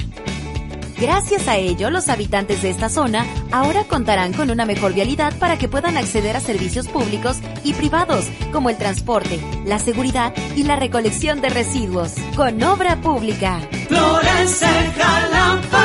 [1.01, 5.59] Gracias a ello, los habitantes de esta zona ahora contarán con una mejor vialidad para
[5.59, 10.77] que puedan acceder a servicios públicos y privados, como el transporte, la seguridad y la
[10.77, 13.61] recolección de residuos, con obra pública.
[13.89, 15.85] Florece Jalapa.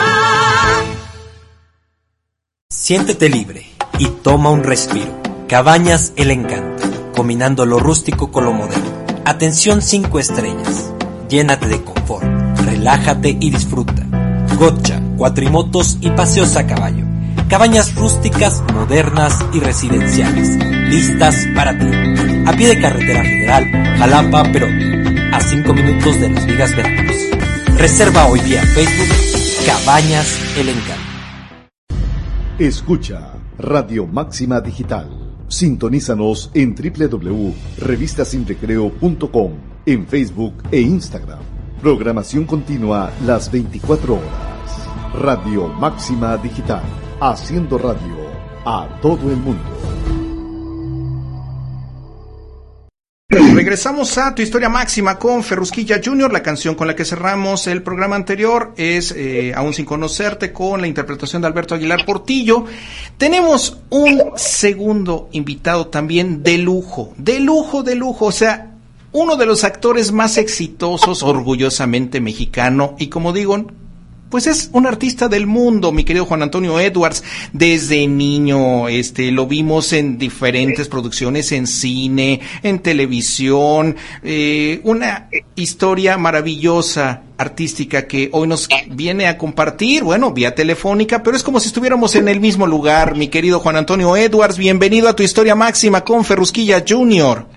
[2.69, 3.65] Siéntete libre
[3.97, 5.21] y toma un respiro.
[5.47, 8.91] Cabañas El Encanto, combinando lo rústico con lo moderno.
[9.25, 10.91] Atención 5 estrellas.
[11.29, 12.25] Llénate de confort,
[12.57, 14.05] relájate y disfruta.
[14.57, 17.12] Gotcha, cuatrimotos y paseos a caballo.
[17.53, 20.57] Cabañas rústicas, modernas y residenciales,
[20.89, 21.85] listas para ti.
[22.47, 24.73] A pie de carretera federal, Jalapa, Perón,
[25.31, 27.15] a 5 minutos de Las Vigas, Veracruz.
[27.77, 29.09] Reserva hoy vía Facebook
[29.67, 31.03] Cabañas El Encanto.
[32.57, 35.35] Escucha Radio Máxima Digital.
[35.47, 39.51] Sintonízanos en www.revistasinrecreo.com,
[39.85, 41.41] en Facebook e Instagram.
[41.83, 44.31] Programación continua las 24 horas.
[45.13, 46.81] Radio Máxima Digital.
[47.25, 48.17] Haciendo radio
[48.65, 49.63] a todo el mundo.
[53.29, 56.33] Regresamos a tu historia máxima con Ferrusquilla Jr.
[56.33, 60.81] La canción con la que cerramos el programa anterior es eh, Aún sin conocerte con
[60.81, 62.65] la interpretación de Alberto Aguilar Portillo.
[63.17, 68.25] Tenemos un segundo invitado también de lujo, de lujo, de lujo.
[68.25, 68.73] O sea,
[69.13, 73.65] uno de los actores más exitosos, orgullosamente mexicano y como digo,
[74.33, 77.23] pues es un artista del mundo, mi querido Juan Antonio Edwards.
[77.51, 86.17] Desde niño, este, lo vimos en diferentes producciones, en cine, en televisión, eh, una historia
[86.17, 91.67] maravillosa artística que hoy nos viene a compartir, bueno, vía telefónica, pero es como si
[91.67, 94.57] estuviéramos en el mismo lugar, mi querido Juan Antonio Edwards.
[94.57, 97.52] Bienvenido a tu historia máxima con Ferrusquilla Jr.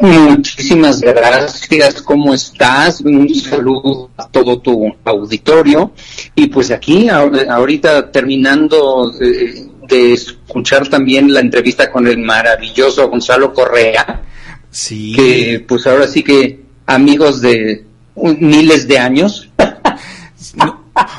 [0.00, 3.00] Muchísimas gracias, ¿cómo estás?
[3.00, 5.92] Un saludo a todo tu auditorio.
[6.34, 14.22] Y pues aquí, ahorita terminando de, escuchar también la entrevista con el maravilloso Gonzalo Correa.
[14.70, 15.14] Sí.
[15.16, 17.84] Que pues ahora sí que amigos de
[18.14, 19.48] miles de años.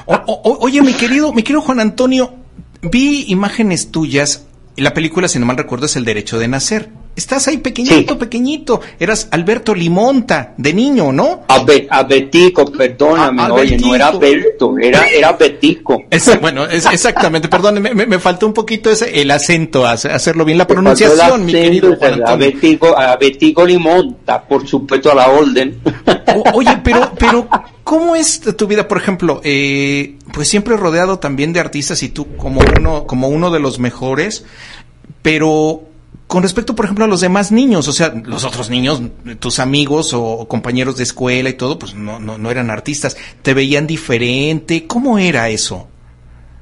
[0.05, 2.33] O, o, oye, mi querido, mi querido Juan Antonio,
[2.81, 4.45] vi imágenes tuyas.
[4.75, 6.89] La película, si no mal recuerdo, es El Derecho de Nacer.
[7.15, 8.19] Estás ahí pequeñito, sí.
[8.19, 8.79] pequeñito.
[8.97, 11.41] Eras Alberto Limonta, de niño, ¿no?
[11.49, 16.03] A, Be a Betico, perdóname, a, oye, no era Alberto, era, era Betico.
[16.09, 20.57] Es, bueno, es, exactamente, perdón, me, me, faltó un poquito ese, el acento, hacerlo bien,
[20.57, 22.27] la pronunciación, mi querido Juan Antonio.
[22.29, 25.81] A Betico, a Betico Limonta, por supuesto, a la orden.
[26.35, 27.49] O, oye, pero, pero,
[27.83, 29.41] ¿cómo es tu vida, por ejemplo?
[29.43, 33.77] Eh, pues siempre rodeado también de artistas y tú como uno, como uno de los
[33.79, 34.45] mejores,
[35.21, 35.88] pero
[36.29, 39.01] con respecto, por ejemplo, a los demás niños, o sea, los otros niños,
[39.39, 43.55] tus amigos o compañeros de escuela y todo, pues no, no, no eran artistas, te
[43.55, 45.87] veían diferente, ¿cómo era eso?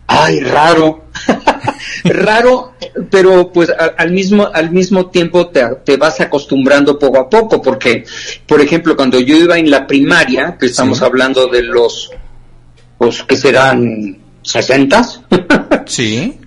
[0.07, 1.07] Ay, raro,
[2.05, 2.75] raro,
[3.11, 8.05] pero pues al mismo, al mismo tiempo te, te, vas acostumbrando poco a poco, porque,
[8.47, 11.03] por ejemplo, cuando yo iba en la primaria, que estamos sí.
[11.03, 12.09] hablando de los,
[12.97, 15.23] pues, que serán sesentas,
[15.85, 16.39] sí.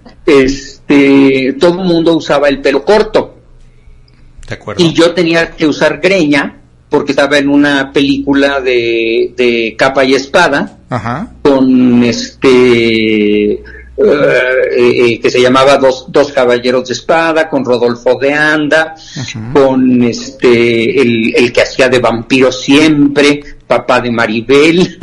[0.90, 3.36] Este, todo el mundo usaba el pelo corto.
[4.48, 4.82] De acuerdo.
[4.82, 6.56] Y yo tenía que usar greña
[6.88, 10.78] porque estaba en una película de, de capa y espada
[11.42, 13.62] con este eh,
[13.96, 18.96] eh, que se llamaba dos, dos Caballeros de Espada, con Rodolfo de Anda,
[19.52, 24.98] con este el, el, que hacía de vampiro siempre, papá de Maribel.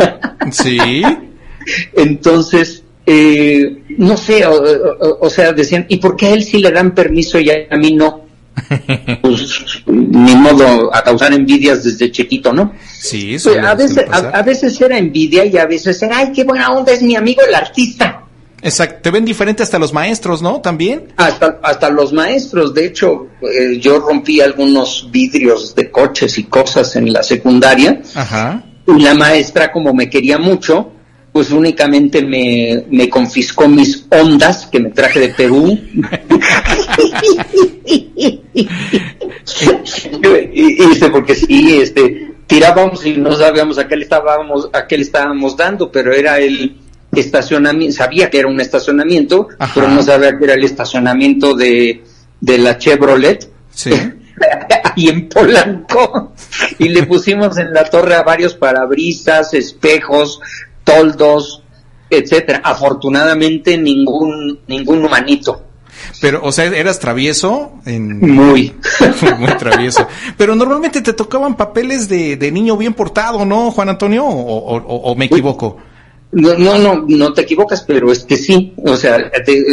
[0.51, 1.01] sí.
[1.93, 6.93] Entonces, eh, no sé, o, sea, decían, ¿y por qué a él sí le dan
[6.93, 8.25] permiso y a, mí no?
[9.21, 12.73] pues ni modo a causar envidias desde chiquito, ¿no?
[12.99, 16.43] Sí, eso pues, a, veces, a, veces era envidia y a veces era, ay, qué
[16.43, 18.23] buena onda es mi amigo el artista.
[18.61, 20.61] Exacto, te ven diferente hasta los maestros, ¿no?
[20.61, 21.13] También.
[21.17, 26.95] Hasta, hasta los maestros, de hecho, eh, yo rompí algunos vidrios de coches y cosas
[26.95, 28.01] en la secundaria.
[28.15, 28.63] Ajá.
[28.87, 30.91] Y la maestra, como me quería mucho,
[31.37, 35.79] pues únicamente me, me confiscó mis ondas que me traje de Perú.
[37.85, 38.41] y,
[41.11, 45.55] porque sí, este, tirábamos y no sabíamos a qué le estábamos, a qué le estábamos
[45.55, 46.75] dando, pero era el
[47.13, 52.01] estacionamiento, sabía que era un estacionamiento, pero no sabía que era el estacionamiento de,
[52.41, 53.47] de la Chevrolet.
[53.69, 53.91] Sí.
[54.95, 56.33] y en Polanco.
[56.79, 60.39] Y le pusimos en la torre a varios parabrisas, espejos,
[60.87, 61.61] toldos,
[62.09, 62.61] etcétera.
[62.63, 65.63] Afortunadamente ningún, ningún humanito.
[66.21, 67.73] Pero, o sea, ¿eras travieso?
[67.85, 68.19] En...
[68.19, 68.73] Muy.
[69.39, 70.07] Muy travieso.
[70.37, 74.25] Pero normalmente te tocaban papeles de, de niño bien portado, ¿no, Juan Antonio?
[74.25, 75.77] ¿O, o me equivoco?
[76.31, 79.31] No, no, no, no te equivocas, pero es que sí, o sea,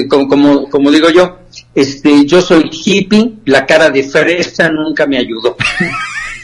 [0.08, 1.38] como, como, como, digo yo,
[1.74, 5.56] este, yo soy hippie, la cara de fresa nunca me ayudó.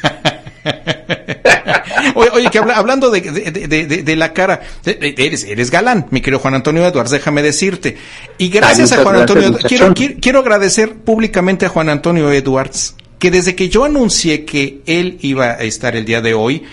[2.15, 7.11] oye, que hablando de, de, la cara, eres, eres galán, mi querido Juan Antonio Edwards,
[7.11, 7.97] déjame decirte.
[8.39, 13.55] Y gracias a Juan Antonio, quiero, quiero agradecer públicamente a Juan Antonio Edwards, que desde
[13.55, 16.65] que yo anuncié que él iba a estar el día de hoy,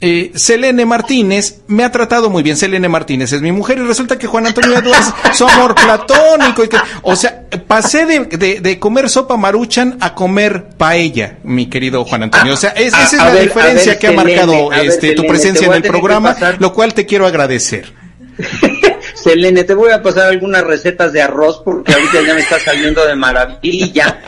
[0.00, 2.56] eh, Selene Martínez me ha tratado muy bien.
[2.56, 6.64] Selene Martínez es mi mujer y resulta que Juan Antonio Eduardo su amor platónico.
[6.64, 12.24] Y que, o sea, pasé de, comer sopa maruchan a comer paella, mi querido Juan
[12.24, 12.54] Antonio.
[12.54, 16.36] O sea, esa es la diferencia que ha marcado este, tu presencia en el programa,
[16.58, 17.92] lo cual te quiero agradecer.
[19.14, 23.06] Selene, te voy a pasar algunas recetas de arroz porque ahorita ya me está saliendo
[23.06, 24.20] de maravilla.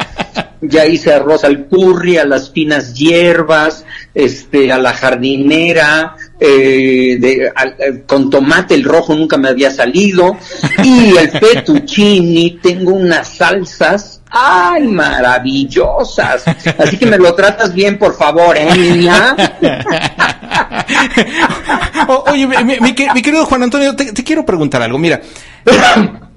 [0.60, 7.46] Ya hice arroz al curry, a las finas hierbas, este, a la jardinera, eh, de,
[7.46, 10.36] eh, con tomate el rojo nunca me había salido
[10.82, 16.44] y el fettuccini tengo unas salsas ¡Ay, maravillosas!
[16.78, 19.36] Así que me lo tratas bien, por favor, ¿eh, niña?
[22.26, 24.96] oye, mi, querido Juan Antonio, te, quiero preguntar algo.
[24.96, 25.20] Mira,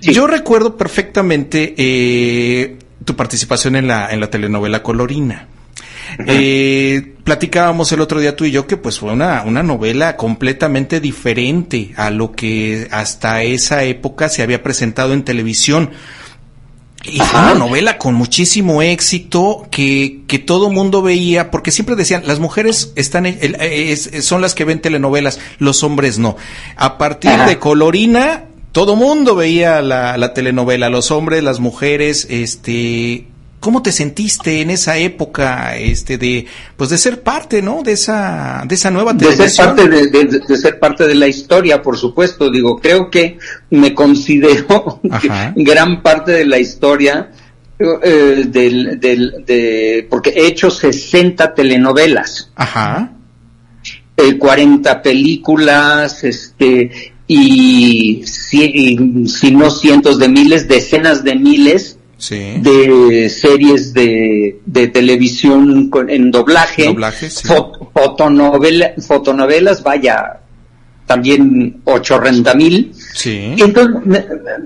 [0.00, 5.48] yo recuerdo perfectamente eh, tu participación en la, en la telenovela Colorina.
[6.26, 11.00] Eh, platicábamos el otro día tú y yo que pues fue una, una novela completamente
[11.00, 15.90] diferente a lo que hasta esa época se había presentado en televisión.
[17.04, 22.22] Y fue una novela con muchísimo éxito que, que todo mundo veía, porque siempre decían,
[22.26, 23.26] las mujeres están
[24.20, 26.36] son las que ven telenovelas, los hombres no.
[26.76, 33.26] A partir de Colorina, todo mundo veía la, la telenovela, los hombres, las mujeres, este,
[33.62, 36.46] ¿Cómo te sentiste en esa época, este, de,
[36.76, 37.84] pues de ser parte, ¿no?
[37.84, 39.76] De esa, de esa nueva televisión.
[39.76, 42.50] De ser parte de, ser parte de la historia, por supuesto.
[42.50, 43.38] Digo, creo que
[43.70, 45.00] me considero
[45.54, 47.30] gran parte de la historia
[47.78, 52.50] eh, del, del, de, porque he hecho 60 telenovelas.
[52.56, 53.12] Ajá.
[54.40, 61.98] 40 eh, películas, este, y si, si no cientos de miles, decenas de miles
[62.30, 66.94] de series de, de televisión en doblaje,
[67.94, 70.40] fotonovelas, vaya,
[71.06, 72.92] también ochorrenta mil.
[73.24, 74.22] Entonces,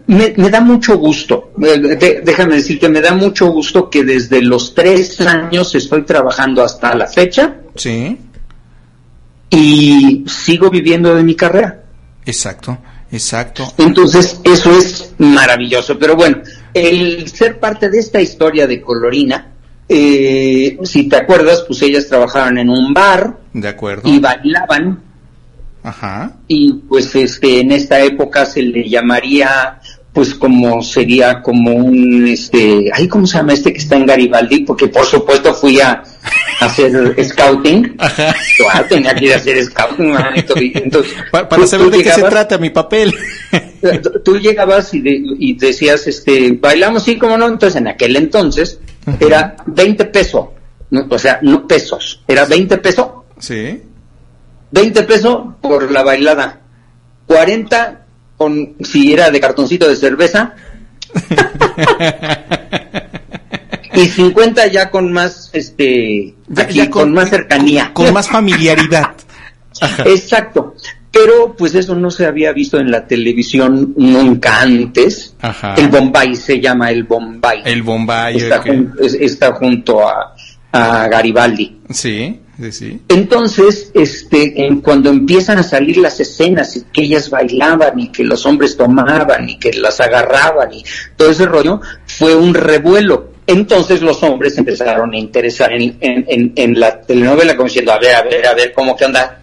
[0.06, 5.74] me, da mucho gusto, déjame decirte, me da mucho gusto que desde los tres años
[5.74, 7.56] estoy trabajando hasta la fecha.
[7.76, 8.18] Sí.
[9.48, 11.85] Y sigo viviendo de mi carrera.
[12.26, 12.76] Exacto,
[13.12, 13.72] exacto.
[13.78, 15.98] Entonces, eso es maravilloso.
[15.98, 16.42] Pero bueno,
[16.74, 19.52] el ser parte de esta historia de Colorina,
[19.88, 23.38] eh, si te acuerdas, pues ellas trabajaban en un bar.
[23.52, 24.08] De acuerdo.
[24.08, 25.00] Y bailaban.
[25.84, 26.36] Ajá.
[26.48, 29.80] Y pues este, en esta época se le llamaría
[30.12, 34.60] pues como sería como un este ay cómo se llama este que está en Garibaldi
[34.60, 36.02] porque por supuesto fui a,
[36.60, 37.94] hacer scouting.
[37.98, 38.34] Ajá.
[38.72, 40.14] Ah, tenía que ir a hacer scouting
[40.74, 43.14] entonces para, saber de qué se trata mi papel.
[44.24, 47.46] Tú llegabas y, y decías este bailamos sí como no.
[47.46, 48.80] Entonces en aquel entonces
[49.20, 50.46] era 20 pesos
[51.08, 53.06] o sea no pesos era 20 pesos
[53.38, 53.82] sí.
[54.70, 56.60] 20 pesos por la bailada,
[57.26, 58.06] 40
[58.36, 60.54] con si era de cartoncito de cerveza
[63.96, 69.14] y 50 ya con más este aquí, con, más cercanía, con más familiaridad.
[70.04, 70.74] Exacto.
[71.10, 75.34] Pero pues eso no se había visto en la televisión nunca antes.
[75.76, 77.62] El Bombay se llama el Bombay.
[77.64, 78.36] El Bombay.
[78.36, 80.34] Está, junto, está junto a,
[80.72, 81.80] a Garibaldi.
[81.88, 83.00] Sí, sí, sí.
[83.08, 88.22] Entonces, este, en, cuando empiezan a salir las escenas y que ellas bailaban y que
[88.22, 90.84] los hombres tomaban y que las agarraban y
[91.16, 93.35] todo ese rollo, fue un revuelo.
[93.46, 98.14] Entonces los hombres empezaron a interesar en, en, en, la telenovela como diciendo, a ver,
[98.16, 99.40] a ver, a ver, ¿cómo que anda?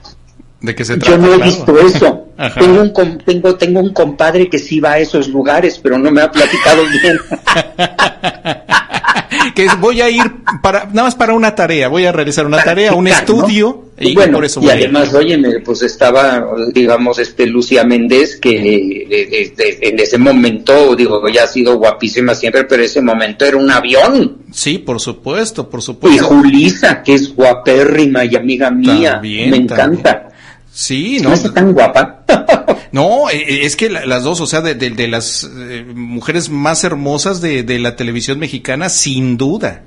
[0.64, 1.11] ¿De qué se trata?
[1.11, 2.28] Yo no he visto eso.
[2.57, 6.22] Tengo un, tengo, tengo un compadre que sí va a esos lugares, pero no me
[6.22, 7.20] ha platicado bien.
[9.55, 10.24] que voy a ir
[10.61, 14.38] para nada más para una tarea, voy a realizar una tarea, un estudio y bueno,
[14.38, 19.99] por eso y además, óyeme, pues estaba, digamos, este Lucía Méndez que eh, eh, en
[19.99, 24.38] ese momento, digo, ya ha sido guapísima siempre, pero ese momento era un avión.
[24.51, 26.16] Sí, por supuesto, por supuesto.
[26.16, 30.32] Y Julisa, que es guapérrima y amiga mía, me encanta.
[30.74, 31.30] Sí, no.
[31.30, 32.24] ¿No está tan guapa?
[32.91, 37.61] no, es que las dos, o sea, de, de, las eh, mujeres más hermosas de,
[37.61, 39.84] de, la televisión mexicana, sin duda.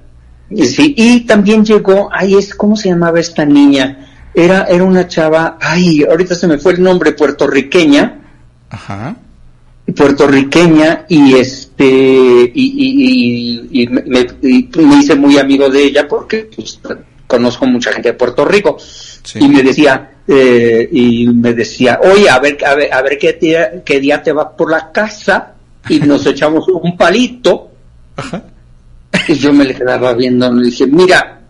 [0.55, 4.07] Sí, y también llegó, ay, es, ¿cómo se llamaba esta niña?
[4.32, 8.20] Era, era una chava, ay, ahorita se me fue el nombre, puertorriqueña.
[8.70, 9.16] Ajá.
[9.97, 16.78] Puertorriqueña, y este, y, y, y, me, me, hice muy amigo de ella porque pues,
[17.37, 18.78] conozco mucha gente de Puerto Rico.
[18.78, 19.39] Sí.
[19.41, 23.34] Y me decía, eh, y me decía, oye, a ver, a ver, a ver qué,
[23.34, 25.55] día, qué día te vas por la casa
[25.89, 27.70] y nos echamos un palito.
[28.16, 28.43] Ajá.
[29.28, 31.41] Y yo me le quedaba viendo y le dije, mira,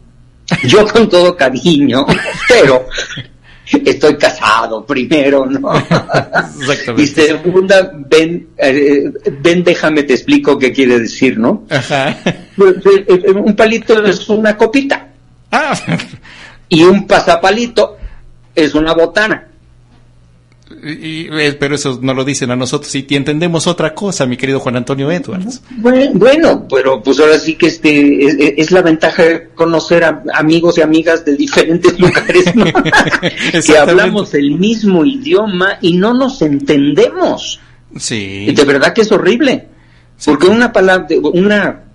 [0.64, 2.05] yo con todo cariño,
[2.49, 2.87] pero
[3.84, 5.72] estoy casado primero, ¿no?
[6.97, 11.64] Y segunda, ven, eh, ven, déjame te explico qué quiere decir, ¿no?
[11.70, 12.16] Ajá.
[12.57, 15.07] Un palito es una copita.
[15.51, 15.74] Ah.
[16.68, 17.97] Y un pasapalito
[18.55, 19.49] es una botana.
[20.82, 21.28] Y,
[21.61, 25.12] pero eso no lo dicen a nosotros y entendemos otra cosa, mi querido Juan Antonio
[25.12, 25.62] Edwards.
[25.70, 30.24] Bueno, bueno pero pues ahora sí que este es, es la ventaja de conocer a
[30.34, 32.64] amigos y amigas de diferentes lugares, ¿no?
[33.64, 37.61] que hablamos el mismo idioma y no nos entendemos.
[37.97, 38.47] Sí.
[38.49, 39.68] Y de verdad que es horrible,
[40.16, 40.30] sí.
[40.30, 41.86] porque una palabra, una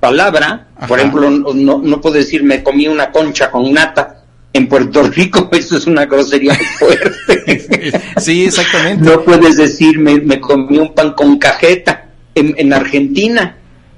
[0.00, 0.86] palabra, Ajá.
[0.86, 5.48] por ejemplo, no, no puedo decir me comí una concha con nata en Puerto Rico
[5.52, 7.92] eso es una grosería fuerte.
[8.18, 9.04] sí, exactamente.
[9.04, 13.56] No puedes decir me, me comí un pan con cajeta en, en, Argentina.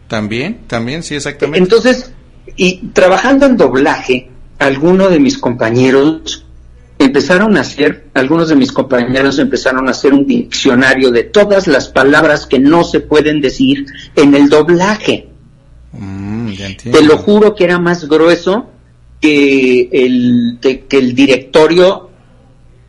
[0.08, 1.58] También, también, sí, exactamente.
[1.58, 2.12] Entonces,
[2.56, 4.28] y trabajando en doblaje,
[4.58, 6.46] algunos de mis compañeros
[6.98, 11.88] empezaron a hacer, algunos de mis compañeros empezaron a hacer un diccionario de todas las
[11.88, 13.86] palabras que no se pueden decir
[14.16, 15.28] en el doblaje.
[15.92, 16.52] Mm,
[16.90, 18.66] Te lo juro que era más grueso
[19.20, 22.10] que el, que, que el directorio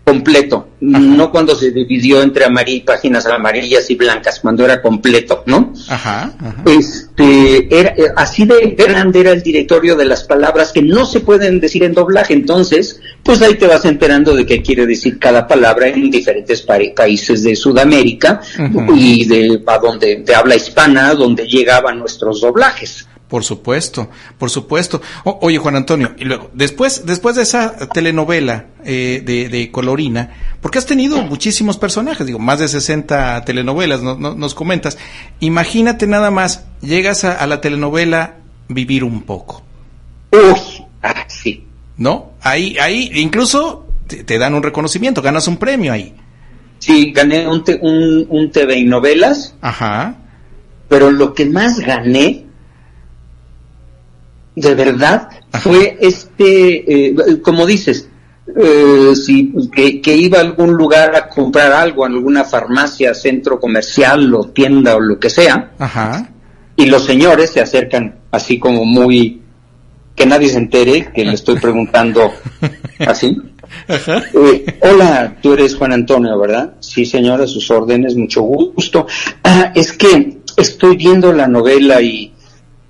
[0.04, 1.00] completo, ajá.
[1.00, 5.74] no cuando se dividió entre amarillas, páginas amarillas y blancas, cuando era completo, ¿no?
[5.88, 6.64] Ajá, ajá.
[6.66, 11.62] Este, era, así de grande era el directorio de las palabras que no se pueden
[11.62, 15.88] decir en doblaje, entonces, pues ahí te vas enterando de qué quiere decir cada palabra
[15.88, 18.42] en diferentes pa países de Sudamérica
[18.96, 23.08] y de a donde de habla hispana, donde llegaban nuestros doblajes.
[23.34, 25.02] Por supuesto, por supuesto.
[25.24, 30.36] O, oye, Juan Antonio, y luego, después, después de esa telenovela eh, de, de, Colorina,
[30.62, 35.00] porque has tenido muchísimos personajes, digo, más de 60 telenovelas, no, no, nos comentas.
[35.40, 38.36] Imagínate nada más, llegas a, a la telenovela
[38.68, 39.64] Vivir un poco.
[40.30, 41.66] Uy, ah, sí.
[41.98, 42.34] ¿No?
[42.40, 46.14] Ahí, ahí, incluso te, te, dan un reconocimiento, ganas un premio ahí.
[46.78, 49.56] Sí, gané un, te, un, un TV y novelas.
[49.60, 50.18] Ajá.
[50.88, 52.43] Pero lo que más gané
[54.56, 55.70] de verdad Ajá.
[55.70, 58.08] fue este, eh, como dices,
[58.56, 63.60] eh, si, que, que, iba a algún lugar a comprar algo, a alguna farmacia, centro
[63.60, 66.30] comercial o tienda o lo que sea, Ajá.
[66.76, 69.42] y los señores se acercan así como muy,
[70.16, 72.32] que nadie se entere que le estoy preguntando
[73.00, 73.42] así.
[73.88, 76.74] Eh, hola, tú eres Juan Antonio, ¿verdad?
[76.80, 79.08] Sí, señora, sus órdenes, mucho gusto.
[79.44, 82.34] Ah, es que estoy viendo la novela y,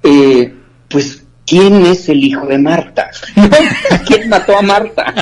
[0.04, 0.54] eh,
[0.90, 3.10] pues, ¿quién es el hijo de Marta?
[4.08, 5.14] ¿Quién mató a Marta?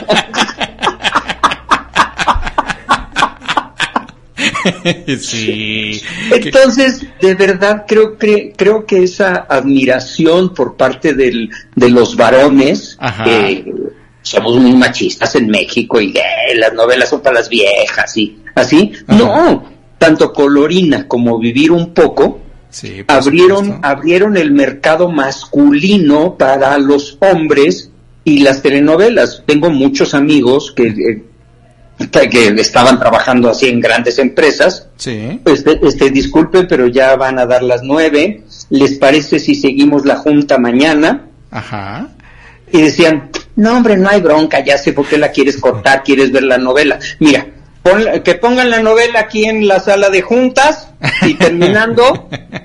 [5.19, 6.01] sí.
[6.31, 12.97] Entonces, de verdad creo que creo que esa admiración por parte del, de los varones
[13.25, 13.65] eh,
[14.21, 18.93] somos muy machistas en México y eh, las novelas son para las viejas y así.
[19.07, 19.63] No,
[19.97, 22.39] tanto Colorina como Vivir un poco
[23.07, 27.89] abrieron, abrieron el mercado masculino para los hombres
[28.23, 29.43] y las telenovelas.
[29.45, 31.23] Tengo muchos amigos que, eh,
[32.29, 34.87] que estaban trabajando así en grandes empresas.
[35.45, 38.43] Este, este, disculpen, pero ya van a dar las nueve.
[38.69, 41.27] ¿Les parece si seguimos la junta mañana?
[41.51, 42.09] Ajá.
[42.71, 46.31] Y decían, no hombre, no hay bronca, ya sé por qué la quieres cortar, quieres
[46.31, 46.99] ver la novela.
[47.19, 47.47] Mira,
[48.23, 50.89] que pongan la novela aquí en la sala de juntas
[51.23, 52.29] y terminando,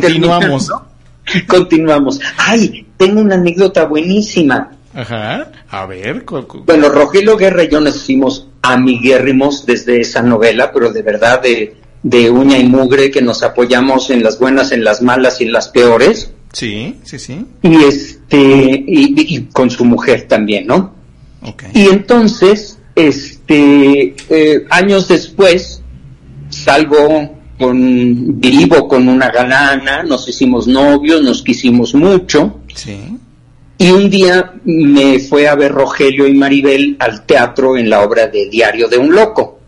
[0.00, 0.70] continuamos.
[1.46, 2.20] continuamos.
[2.36, 4.70] Ay, tengo una anécdota buenísima.
[4.94, 6.24] Ajá, a ver.
[6.64, 11.76] Bueno, Rogelio Guerra y yo nos hicimos amiguérrimos desde esa novela, pero de verdad de,
[12.02, 15.52] de uña y mugre que nos apoyamos en las buenas, en las malas y en
[15.52, 16.30] las peores.
[16.52, 17.44] Sí, sí, sí.
[17.62, 20.94] Y este, y, con su mujer también, ¿no?
[21.42, 21.70] Okay.
[21.74, 25.82] Y entonces, este, eh, años después,
[26.48, 32.60] salgo con, vivo con una galana, nos hicimos novios, nos quisimos mucho.
[32.74, 33.18] Sí.
[33.78, 38.28] Y un día me fue a ver Rogelio y Maribel al teatro en la obra
[38.28, 39.58] de Diario de un Loco.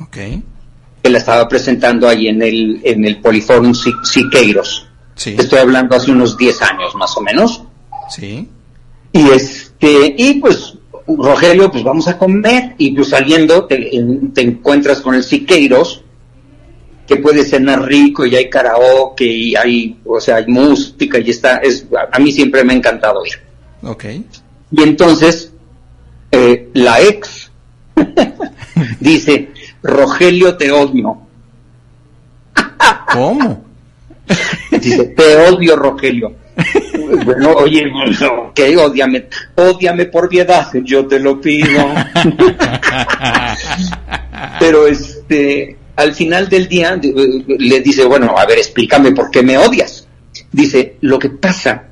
[0.00, 0.16] Ok.
[1.02, 4.86] Que la estaba presentando ahí en el, en el Poliforum Siqueiros.
[5.16, 7.62] Estoy hablando hace unos 10 años más o menos.
[8.10, 8.48] Sí.
[9.12, 10.74] Y este, y pues,
[11.06, 13.96] Rogelio, pues vamos a comer, y pues saliendo te,
[14.36, 16.02] encuentras con el Siqueiros,
[17.06, 21.58] que puede cenar rico y hay karaoke y hay, o sea, hay música y está,
[21.58, 23.40] es, a mí siempre me ha encantado ir.
[23.82, 24.04] Ok.
[24.72, 25.52] Y entonces,
[26.32, 27.50] eh, la ex
[29.00, 29.50] dice,
[29.82, 31.18] Rogelio te odio.
[33.12, 33.64] ¿Cómo?
[34.70, 36.34] Dice, te odio, Rogelio.
[37.24, 41.68] bueno, oye, ok, odiame, odiame por piedad, yo te lo pido.
[44.58, 49.58] Pero este, al final del día le dice, bueno, a ver, explícame por qué me
[49.58, 50.06] odias.
[50.52, 51.88] Dice, lo que pasa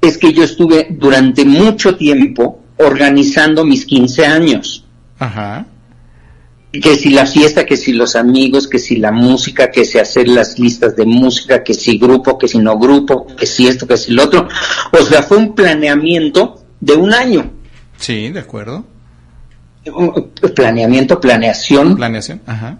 [0.00, 4.84] es que yo estuve durante mucho tiempo organizando mis 15 años.
[5.18, 5.66] Ajá
[6.80, 10.28] que si la fiesta, que si los amigos, que si la música, que si hacer
[10.28, 13.96] las listas de música, que si grupo, que si no grupo, que si esto, que
[13.96, 14.48] si lo otro.
[14.92, 17.50] O sea, fue un planeamiento de un año.
[17.98, 18.84] Sí, de acuerdo.
[20.54, 21.96] Planeamiento, planeación.
[21.96, 22.78] Planeación, ajá.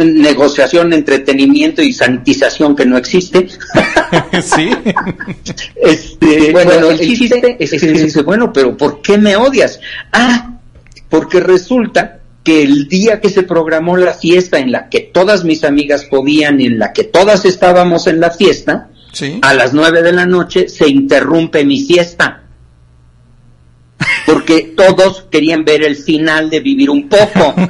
[0.00, 3.48] negociación, entretenimiento y sanitización que no existe.
[4.42, 4.70] sí.
[5.76, 9.80] Este, bueno, el chiste es que dice, bueno, pero ¿por qué me odias?
[10.12, 10.58] Ah,
[11.08, 15.64] porque resulta que el día que se programó la fiesta en la que todas mis
[15.64, 18.88] amigas podían, en la que todas estábamos en la fiesta,
[19.42, 22.43] a las nueve de la noche se interrumpe mi fiesta.
[24.26, 27.54] Porque todos querían ver el final de vivir un poco.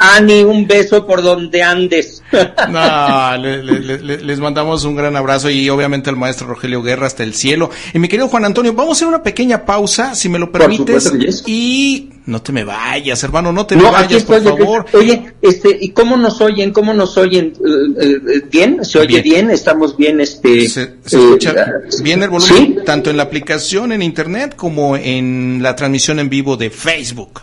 [0.00, 2.22] Ani, un beso por donde andes.
[2.70, 7.70] no, les mandamos un gran abrazo y obviamente al maestro Rogelio Guerra hasta el cielo.
[7.92, 11.12] Y mi querido Juan Antonio, vamos a hacer una pequeña pausa, si me lo permites.
[11.46, 14.86] Y no te me vayas, hermano, no te me vayas, por favor.
[14.94, 16.72] Oye, este, ¿y cómo nos oyen?
[16.72, 17.52] ¿Cómo nos oyen?
[17.58, 18.82] Eh, eh, ¿Bien?
[18.84, 19.50] ¿Se oye bien?
[19.50, 20.20] ¿Estamos bien?
[20.22, 25.58] Este, se, escucha eh, bien el volumen, tanto en la aplicación en internet como en
[25.62, 27.42] la transmisión en vivo de Facebook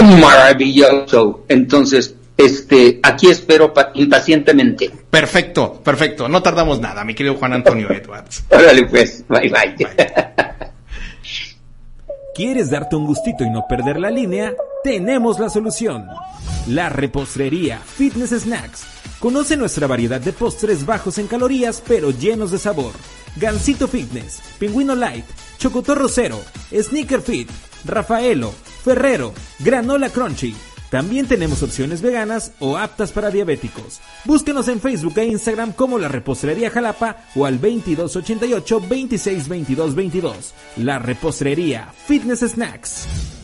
[0.00, 1.44] maravilloso.
[1.48, 4.90] Entonces, este, aquí espero impacientemente.
[5.10, 6.28] Perfecto, perfecto.
[6.28, 8.44] No tardamos nada, mi querido Juan Antonio Edwards.
[8.50, 9.76] Órale pues, bye, bye.
[12.34, 14.54] ¿Quieres darte un gustito y no perder la línea?
[14.82, 16.06] Tenemos la solución.
[16.68, 18.84] La repostería Fitness Snacks.
[19.18, 22.92] Conoce nuestra variedad de postres bajos en calorías pero llenos de sabor.
[23.36, 25.24] Gansito Fitness, Pingüino Light,
[25.58, 26.40] Chocotorro Cero,
[26.72, 27.48] Sneaker Fit,
[27.84, 28.52] Rafaelo,
[28.82, 30.54] Ferrero, Granola Crunchy.
[30.90, 34.00] También tenemos opciones veganas o aptas para diabéticos.
[34.26, 40.52] Búsquenos en Facebook e Instagram como La Repostería Jalapa o al 2288 262222.
[40.76, 43.41] La Repostería Fitness Snacks.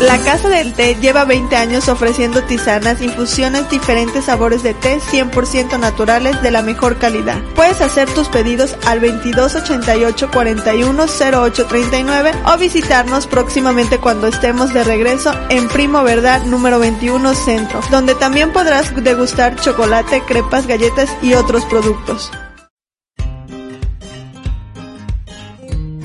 [0.00, 5.78] La Casa del Té lleva 20 años ofreciendo tisanas, infusiones, diferentes sabores de té 100%
[5.78, 7.42] naturales de la mejor calidad.
[7.54, 15.68] Puedes hacer tus pedidos al 2288 410839 o visitarnos próximamente cuando estemos de regreso en
[15.68, 22.30] Primo Verdad número 21 Centro, donde también podrás degustar chocolate, crepas, galletas y otros productos.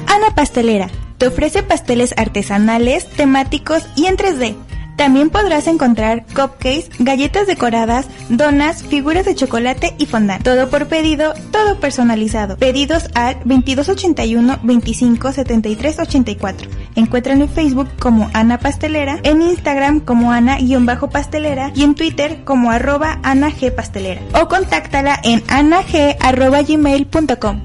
[0.08, 4.56] Ana Pastelera te ofrece pasteles artesanales, temáticos y en 3D.
[4.96, 10.42] También podrás encontrar cupcakes, galletas decoradas, donas, figuras de chocolate y fondant.
[10.44, 12.56] Todo por pedido, todo personalizado.
[12.58, 16.70] Pedidos al 2281 25 73 84.
[16.96, 23.20] Encuentran en Facebook como Ana Pastelera, en Instagram como Ana-pastelera y en Twitter como arroba
[23.24, 24.22] Ana G Pastelera.
[24.42, 27.62] O contáctala en anag.gmail.com.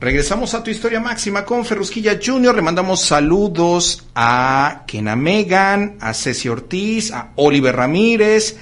[0.00, 2.54] Regresamos a tu historia máxima con Ferrusquilla Jr.
[2.54, 8.56] Le mandamos saludos a Kena Megan, a Ceci Ortiz, a Oliver Ramírez.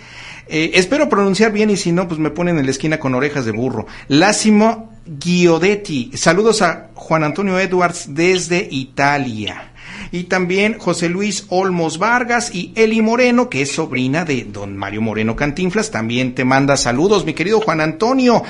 [0.49, 3.45] Eh, espero pronunciar bien y si no, pues me ponen en la esquina con orejas
[3.45, 3.87] de burro.
[4.09, 6.13] Lásimo Giodetti.
[6.15, 9.73] Saludos a Juan Antonio Edwards desde Italia
[10.13, 15.03] y también José Luis Olmos Vargas y Eli Moreno, que es sobrina de don Mario
[15.03, 18.43] Moreno Cantinflas, también te manda saludos, mi querido Juan Antonio.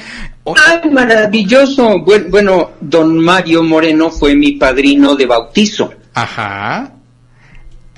[0.44, 2.04] ¡Ay, maravilloso!
[2.30, 5.92] Bueno, don Mario Moreno fue mi padrino de bautizo.
[6.14, 6.95] Ajá.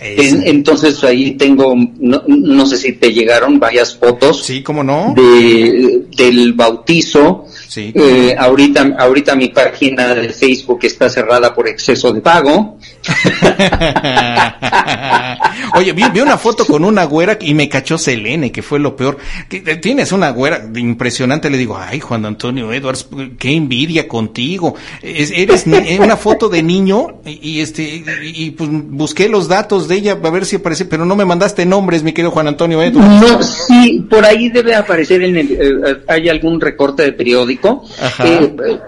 [0.00, 4.44] Entonces ahí tengo, no, sé si te llegaron varias fotos.
[4.44, 5.14] Sí, cómo no.
[5.16, 7.46] De, del bautizo.
[7.68, 7.92] Sí.
[7.94, 12.78] Eh, ahorita, ahorita mi página de Facebook está cerrada por exceso de pago.
[15.74, 19.18] Oye, vi, una foto con una güera y me cachó Selene, que fue lo peor.
[19.50, 23.06] Eh, tienes una güera impresionante, le digo, ay, Juan Antonio Edwards,
[23.38, 24.74] qué envidia contigo.
[25.02, 30.18] eres eh, una foto de niño y, este y, pues busqué los datos de ella
[30.22, 33.20] a ver si aparece, pero no me mandaste nombres, mi querido Juan Antonio Edwards.
[33.20, 37.84] No, sí, por ahí debe aparecer en el, eh, hay algún recorte de periódico.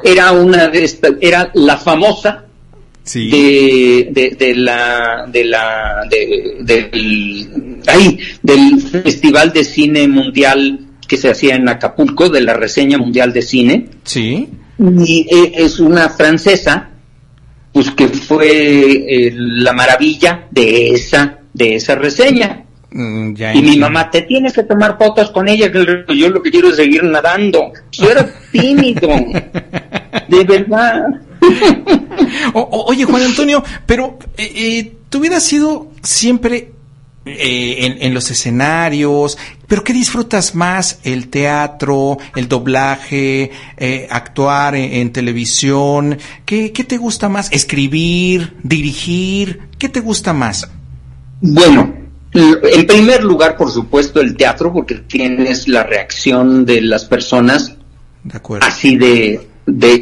[0.04, 2.44] era una de estas, era la famosa
[3.14, 11.30] de, de, la de la de, del ahí, del festival de cine mundial que se
[11.30, 14.48] hacía en Acapulco de la reseña mundial de cine sí
[14.78, 16.89] y eh, es una francesa
[17.72, 24.10] pues que fue eh, la maravilla de esa de esa reseña mm, y mi mamá,
[24.10, 27.72] te tienes que tomar fotos con ella, que yo lo que quiero es seguir nadando.
[27.92, 29.08] Yo era tímido,
[30.28, 31.04] de verdad.
[32.54, 36.72] oye, Juan Antonio, pero eh, eh, tu vida ha sido siempre
[37.38, 40.98] eh, en, los escenarios, pero ¿qué disfrutas más?
[41.04, 43.50] ¿El teatro, el doblaje,
[44.10, 46.18] actuar en, televisión?
[46.44, 47.50] ¿Qué, ¿Qué, te gusta más?
[47.52, 49.68] ¿Escribir, dirigir?
[49.78, 50.68] ¿Qué te gusta más?
[51.40, 51.94] Bueno,
[52.32, 57.76] en primer lugar, por supuesto, el teatro, porque tienes la reacción de las personas
[58.22, 58.66] de acuerdo.
[58.66, 59.98] así de, de,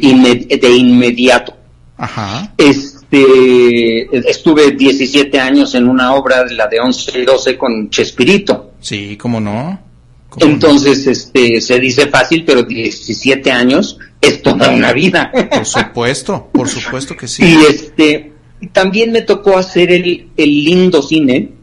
[0.61, 1.55] de inmediato.
[1.97, 2.53] Ajá.
[3.11, 8.73] Este, estuve 17 años en una obra, la de 11 y 12 con Chespirito.
[8.79, 9.79] Sí, ¿cómo no?
[10.37, 15.31] Entonces, este, se dice fácil, pero 17 años es toda una vida.
[15.49, 17.43] Por supuesto, por supuesto que sí.
[17.43, 18.33] Y este,
[18.71, 21.53] también me tocó hacer el, el lindo cine,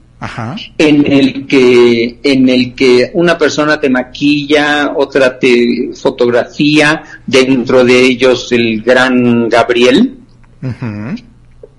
[0.78, 8.00] en el que en el que una persona te maquilla, otra te fotografía, dentro de
[8.00, 10.16] ellos el gran Gabriel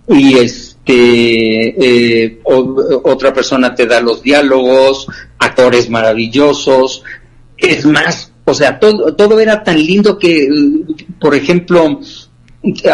[0.08, 0.86] y este
[2.26, 7.04] eh, otra persona te da los diálogos, actores maravillosos,
[7.58, 10.48] es más, o sea todo todo era tan lindo que
[11.20, 12.00] por ejemplo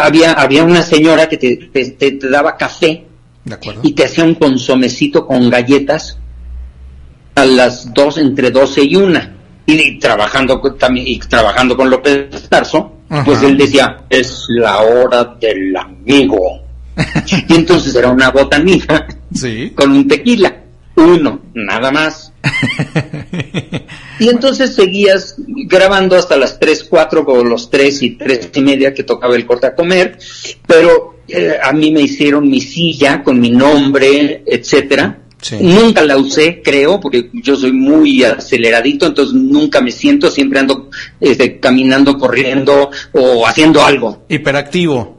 [0.00, 1.56] había había una señora que te,
[1.90, 3.06] te daba café
[3.82, 6.18] y te hacía un consomecito con galletas
[7.34, 9.36] a las dos, entre doce y una.
[9.66, 12.92] Y, trabajando con, también, y trabajando con López Tarso,
[13.24, 16.63] pues él decía, es la hora del amigo.
[17.48, 19.06] y entonces era una botanita
[19.74, 20.62] con un tequila,
[20.96, 22.32] uno, nada más.
[24.18, 28.94] y entonces seguías grabando hasta las tres, cuatro, o los tres y tres y media
[28.94, 30.18] que tocaba el corte a comer,
[30.66, 35.20] pero eh, a mí me hicieron mi silla con mi nombre, etcétera.
[35.60, 40.88] Nunca la usé, creo, porque yo soy muy aceleradito, entonces nunca me siento, siempre ando
[41.20, 44.24] este, caminando, corriendo o haciendo algo.
[44.28, 45.18] Hiperactivo.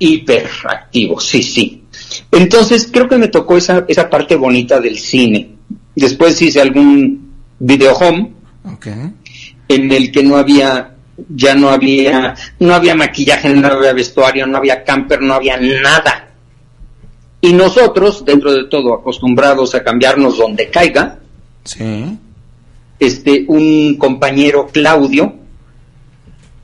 [0.00, 1.84] Hiperactivo, sí, sí.
[2.32, 5.50] Entonces creo que me tocó esa, esa parte bonita del cine.
[5.94, 7.30] Después hice algún
[7.60, 8.32] video home
[9.68, 10.96] en el que no había
[11.28, 16.30] ya no había, no había maquillaje, no había vestuario, no había camper, no había nada.
[17.40, 21.18] Y nosotros, dentro de todo, acostumbrados a cambiarnos donde caiga,
[22.98, 25.34] este, un compañero Claudio,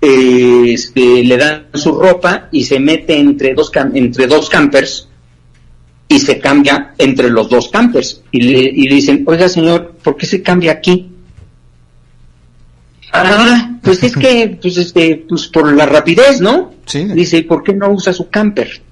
[0.01, 5.09] este, le dan su ropa y se mete entre dos, entre dos campers
[6.09, 8.23] y se cambia entre los dos campers.
[8.31, 11.11] Y le, y le dicen, oiga señor, ¿por qué se cambia aquí?
[13.13, 16.75] Ah, pues es que, pues este, pues por la rapidez, ¿no?
[16.85, 17.05] Sí.
[17.05, 18.83] Dice, ¿y por qué no usa su camper?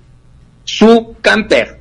[0.64, 1.78] su camper.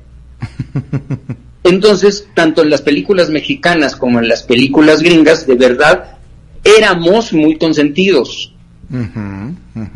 [1.64, 6.18] Entonces, tanto en las películas mexicanas como en las películas gringas, de verdad,
[6.62, 8.53] éramos muy consentidos.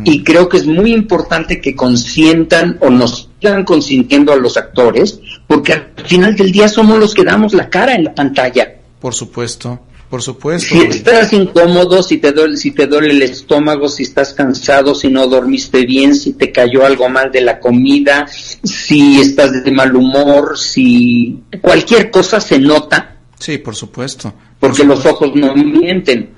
[0.05, 5.21] Y creo que es muy importante que consientan o nos sigan consintiendo a los actores,
[5.47, 8.75] porque al final del día somos los que damos la cara en la pantalla.
[9.01, 9.81] Por supuesto,
[10.11, 10.75] por supuesto.
[10.75, 15.09] Si estás incómodo, si te duele, si te duele el estómago, si estás cansado, si
[15.09, 19.95] no dormiste bien, si te cayó algo mal de la comida, si estás de mal
[19.95, 23.17] humor, si cualquier cosa se nota.
[23.39, 24.33] Sí, por supuesto.
[24.59, 26.38] porque los ojos no mienten.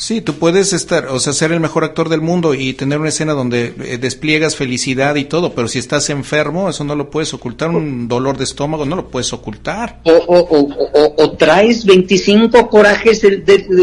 [0.00, 3.10] Sí, tú puedes estar, o sea, ser el mejor actor del mundo y tener una
[3.10, 7.34] escena donde eh, despliegas felicidad y todo, pero si estás enfermo, eso no lo puedes
[7.34, 10.00] ocultar, un dolor de estómago no lo puedes ocultar.
[10.04, 13.20] O, o, o, o traes 25 corajes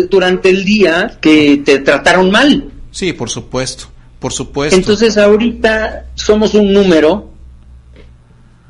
[0.09, 2.72] durante el día que te trataron mal.
[2.89, 3.86] Sí, por supuesto,
[4.18, 4.76] por supuesto.
[4.76, 7.30] Entonces ahorita somos un número,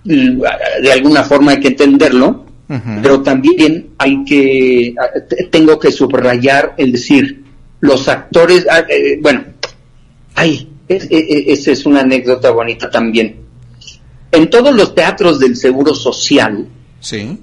[0.04, 4.93] de alguna forma hay que entenderlo, pero también hay que,
[5.49, 7.43] tengo que subrayar el decir,
[7.80, 9.45] los actores, ah, eh, bueno,
[10.36, 13.38] ay, esa es una anécdota bonita también.
[14.32, 16.68] En todos los teatros del Seguro Social,
[16.99, 17.39] sí.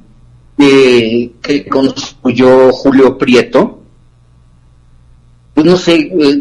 [0.59, 3.81] eh, que construyó Julio Prieto,
[5.55, 6.39] pues no sé, eh,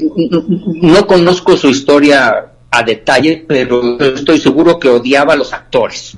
[0.82, 6.18] no conozco su historia a detalle, pero estoy seguro que odiaba a los actores.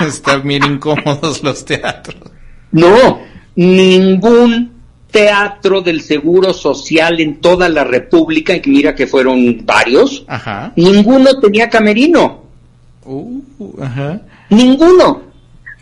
[0.06, 2.30] Están bien incómodos los teatros.
[2.72, 3.20] No,
[3.56, 4.72] ningún
[5.10, 10.24] teatro del Seguro Social en toda la República, y mira que fueron varios,
[10.76, 12.44] ninguno tenía camerino.
[13.04, 13.40] Uh,
[13.80, 14.20] ajá.
[14.50, 15.22] Ninguno.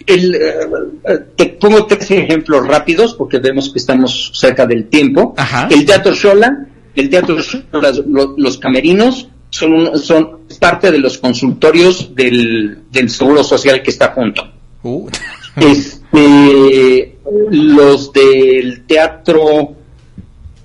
[0.06, 5.34] El, eh, te pongo tres ejemplos rápidos porque vemos que estamos cerca del tiempo.
[5.68, 7.92] El Teatro Sola, el Teatro Sola,
[8.36, 9.28] los camerinos
[9.58, 14.48] son, son parte de los consultorios del, Seguro Social que está junto.
[14.82, 15.08] Uh.
[15.56, 17.18] Este,
[17.50, 19.74] los del Teatro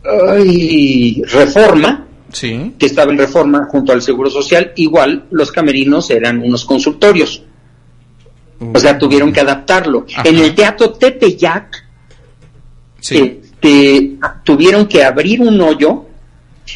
[0.04, 2.08] Reforma,
[2.40, 7.44] que estaba en Reforma junto al Seguro Social, igual los camerinos eran unos consultorios.
[8.74, 10.06] O sea, tuvieron que adaptarlo.
[10.24, 11.84] En el Teatro Tepeyac,
[13.02, 16.06] este, tuvieron que abrir un hoyo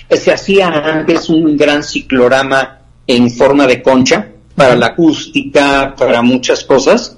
[0.09, 6.63] se hacía antes un gran ciclorama en forma de concha para la acústica, para muchas
[6.63, 7.17] cosas,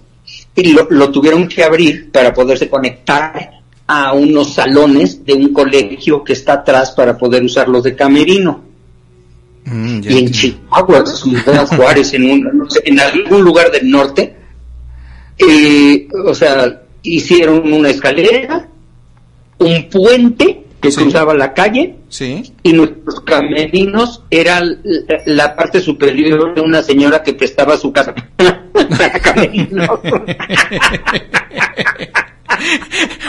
[0.55, 3.51] y lo, tuvieron que abrir para poderse conectar
[3.87, 8.63] a unos salones de un colegio que está atrás para poder usarlos de camerino.
[9.65, 14.35] Mm, y en Chihuahua, Ciudad Juárez, en, un, en algún lugar del norte,
[15.37, 18.67] eh, o sea, hicieron una escalera,
[19.59, 21.95] un puente que cruzaba la calle
[22.63, 24.61] y nuestros camerinos era
[25.25, 28.13] la parte superior de una señora que prestaba su casa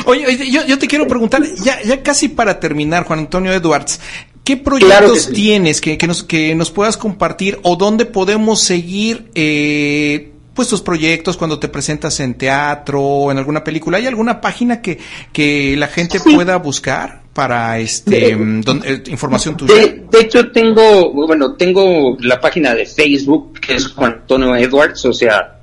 [0.07, 4.01] Oye, yo, yo, te quiero preguntar, ya, ya casi para terminar, Juan Antonio Edwards,
[4.43, 10.33] ¿qué proyectos tienes que, que, nos, que nos puedas compartir o dónde podemos seguir eh,
[10.55, 13.99] pues tus proyectos cuando te presentas en teatro o en alguna película?
[13.99, 14.99] ¿Hay alguna página que,
[15.33, 17.21] que la gente pueda buscar?
[17.33, 19.75] para este mm, eh, información tuya?
[19.75, 25.13] De, hecho tengo, bueno, tengo la página de Facebook que es Juan Antonio Edwards, o
[25.13, 25.61] sea,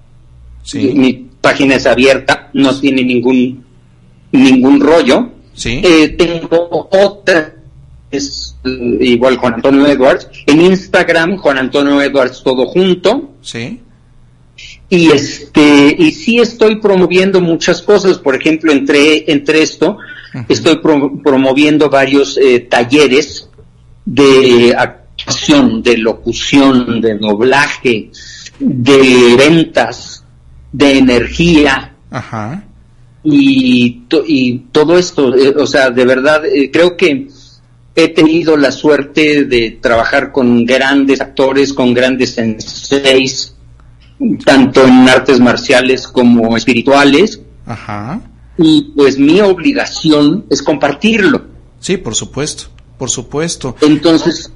[0.73, 3.65] mi página es abierta, no tiene ningún
[4.31, 5.29] ningún rollo.
[5.53, 5.81] Sí.
[5.83, 7.53] Eh, tengo otra
[8.09, 13.31] es igual Juan Antonio Edwards en Instagram Juan Antonio Edwards todo junto.
[13.41, 13.81] Sí.
[14.89, 19.97] Y este y sí estoy promoviendo muchas cosas, por ejemplo, entre entre esto.
[20.47, 20.79] Estoy
[21.23, 23.49] promoviendo varios eh, talleres
[24.05, 28.11] de actuación, de locución, de doblaje,
[28.59, 30.23] de ventas,
[30.71, 31.95] de energía.
[33.23, 37.27] Y, y todo esto, eh, o sea, de verdad, eh, creo que
[37.95, 43.56] he tenido la suerte de trabajar con grandes actores, con grandes senseis,
[44.45, 47.41] tanto en artes marciales como espirituales.
[47.65, 48.21] Ajá
[48.57, 51.45] y pues mi obligación es compartirlo.
[51.79, 52.65] Sí, por supuesto,
[52.97, 53.75] por supuesto.
[53.81, 54.51] Entonces,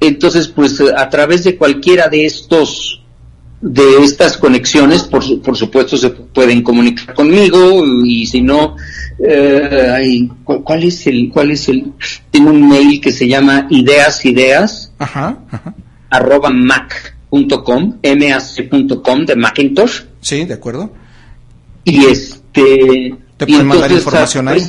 [0.00, 3.02] entonces pues a través de cualquiera de estos
[3.58, 8.76] de estas conexiones, por, por supuesto, se pueden comunicar conmigo y si no,
[9.18, 11.92] eh, ¿cuál es el, cuál es el?
[12.30, 15.38] Tengo un mail que se llama ideas ideas ajá,
[16.10, 16.50] arroba
[17.30, 20.02] mac.com, mac.com de Macintosh.
[20.20, 20.92] Sí, de acuerdo.
[21.84, 24.60] Y este ¿Te pueden mandar información ahí?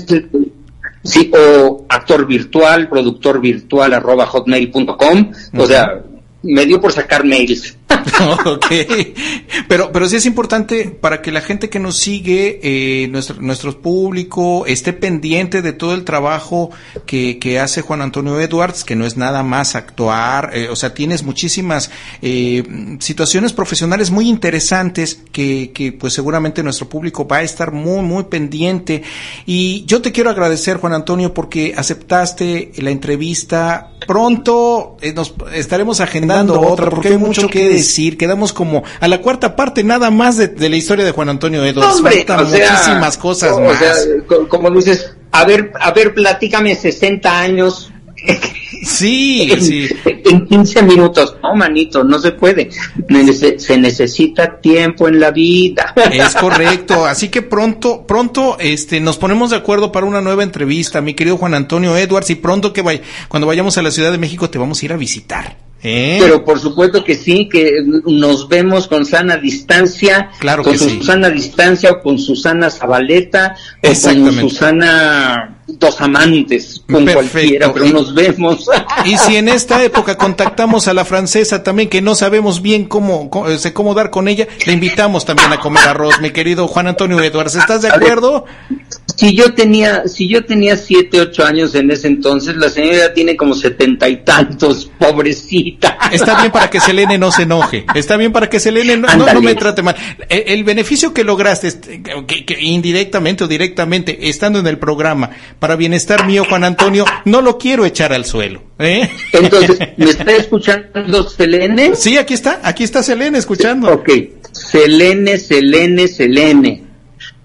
[1.04, 5.32] Sí, o actor virtual, productor virtual, arroba hotmail.com.
[5.58, 6.04] O sea,
[6.44, 7.78] me dio por sacar mails.
[8.46, 8.66] ok.
[9.68, 13.82] Pero, pero sí es importante para que la gente que nos sigue, eh, nuestro, nuestro
[13.82, 16.70] público, esté pendiente de todo el trabajo
[17.06, 20.94] que, que hace Juan Antonio Edwards, que no es nada más actuar, eh, o sea,
[20.94, 22.64] tienes muchísimas eh,
[23.00, 28.26] situaciones profesionales muy interesantes que, que pues seguramente nuestro público va a estar muy, muy
[28.26, 29.04] pendiente.
[29.46, 33.92] Y yo te quiero agradecer, Juan Antonio, porque aceptaste la entrevista.
[34.06, 38.18] Pronto eh, nos estaremos agendando otra, porque hay mucho que decir.
[38.18, 41.64] Quedamos como a la cuarta parte nada más de, de la historia de Juan Antonio
[41.66, 42.02] Edwards.
[42.02, 43.78] Faltan sea, muchísimas cosas o más.
[43.78, 43.96] sea,
[44.48, 47.92] como dices, a ver, a ver, platícame 60 años.
[48.84, 49.88] Sí, en, sí.
[50.06, 51.38] En 15 minutos.
[51.44, 52.70] No, manito, no se puede.
[53.58, 55.94] Se necesita tiempo en la vida.
[56.12, 61.02] Es correcto, así que pronto, pronto, este, nos ponemos de acuerdo para una nueva entrevista,
[61.02, 64.18] mi querido Juan Antonio Edwards, y pronto que vay, cuando vayamos a la Ciudad de
[64.18, 65.67] México te vamos a ir a visitar.
[65.88, 66.18] ¿Eh?
[66.22, 70.90] Pero por supuesto que sí, que nos vemos con sana distancia, Claro con que sí.
[70.98, 74.34] Susana distancia o con Susana Zabaleta o con.
[74.50, 77.32] Susana dos amantes, con Perfecto.
[77.32, 78.70] cualquiera, pero nos vemos.
[79.06, 83.30] Y si en esta época contactamos a la francesa también, que no sabemos bien cómo,
[83.30, 86.88] cómo, eh, cómo dar con ella, le invitamos también a comer arroz, mi querido Juan
[86.88, 87.56] Antonio Edwards.
[87.56, 88.46] ¿Estás de A ver, acuerdo?
[89.18, 93.36] Si yo tenía, si yo tenía siete, ocho años en ese entonces, la señora tiene
[93.36, 95.98] como setenta y tantos, pobrecita.
[96.12, 97.84] Está bien para que Selene no se enoje.
[97.96, 99.96] Está bien para que Selene no, no, no me trate mal.
[100.30, 105.32] El, el beneficio que lograste, este, que- que indirectamente o directamente, estando en el programa,
[105.60, 108.62] para bienestar mío, Juan Antonio, no lo quiero echar al suelo.
[108.78, 109.10] ¿eh?
[109.34, 111.96] Entonces, ¿me está escuchando Selene?
[111.96, 113.92] Sí, aquí está, aquí está Selene escuchando.
[113.92, 114.10] Ok,
[114.52, 116.84] Selene, Selene, Selene.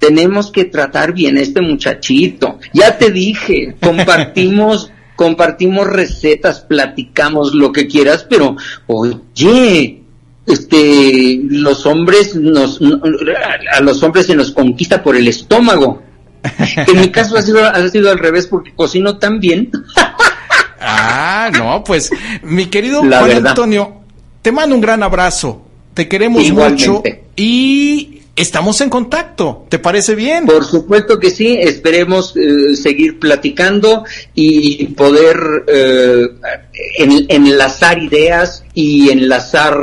[0.03, 2.59] Tenemos que tratar bien a este muchachito.
[2.73, 8.57] Ya te dije, compartimos, compartimos recetas, platicamos lo que quieras, pero
[8.89, 10.03] oye,
[10.45, 12.81] este, los hombres nos,
[13.73, 16.03] a los hombres se nos conquista por el estómago.
[16.89, 19.71] En mi caso ha sido, ha sido al revés porque cocino tan bien.
[20.85, 22.11] Ah, no, pues,
[22.43, 23.51] mi querido La Juan verdad.
[23.51, 24.01] Antonio,
[24.43, 25.63] te mando un gran abrazo.
[25.95, 26.89] Te queremos Igualmente.
[26.89, 27.03] mucho
[27.37, 29.65] y estamos en contacto.
[29.69, 30.47] ¿Te parece bien?
[30.47, 36.27] Por supuesto que sí, esperemos eh, seguir platicando y poder eh,
[36.99, 39.77] en- enlazar ideas y enlazar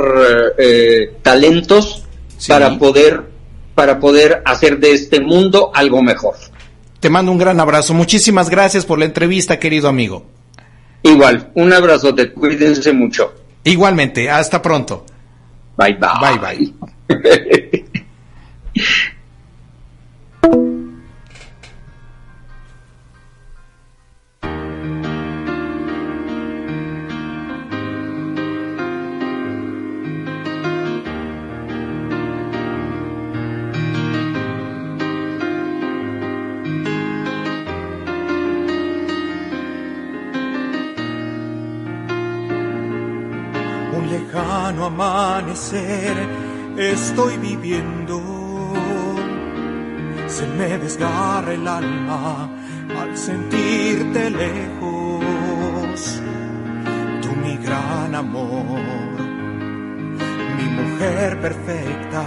[0.58, 2.04] eh, talentos
[2.48, 3.22] para poder
[3.74, 6.34] para poder hacer de este mundo algo mejor.
[7.00, 7.94] Te mando un gran abrazo.
[7.94, 10.26] Muchísimas gracias por la entrevista, querido amigo.
[11.02, 13.32] Igual, un abrazote, cuídense mucho.
[13.64, 15.06] Igualmente, hasta pronto.
[15.78, 16.38] Bye bye.
[16.38, 16.74] Bye
[17.08, 17.70] bye.
[46.80, 48.22] estoy viviendo.
[50.26, 52.48] Se me desgarra el alma
[52.98, 56.22] al sentirte lejos.
[57.22, 58.80] Tú mi gran amor,
[60.56, 62.24] mi mujer perfecta.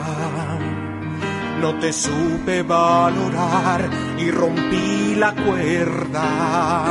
[1.62, 6.86] No te supe valorar y rompí la cuerda.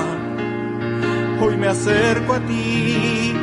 [1.40, 3.34] Hoy me acerco a ti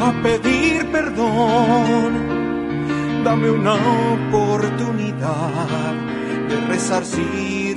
[0.00, 2.37] a pedir perdón.
[3.24, 3.74] Dame una
[4.14, 5.94] oportunidad
[6.48, 7.76] de resarcir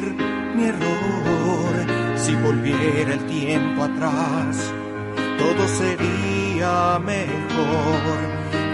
[0.55, 1.73] mi error.
[2.15, 4.71] Si volviera el tiempo atrás,
[5.37, 8.17] todo sería mejor.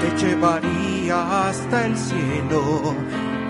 [0.02, 2.96] Te llevaría hasta el cielo,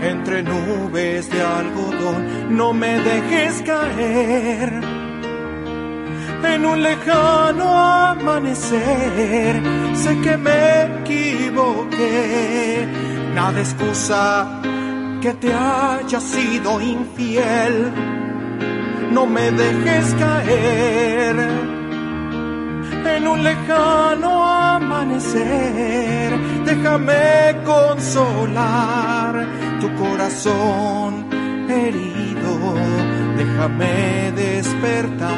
[0.01, 2.55] entre nubes de algodón.
[2.55, 4.97] No me dejes caer
[6.43, 9.61] en un lejano amanecer.
[9.95, 12.87] Sé que me equivoqué,
[13.37, 14.47] nada excusa
[15.21, 17.75] que te haya sido infiel.
[19.11, 21.35] No me dejes caer
[23.15, 24.31] en un lejano
[24.73, 26.29] amanecer.
[26.65, 29.33] Déjame consolar
[29.81, 31.11] tu corazón
[31.69, 32.51] herido.
[33.41, 35.31] Déjame despertar.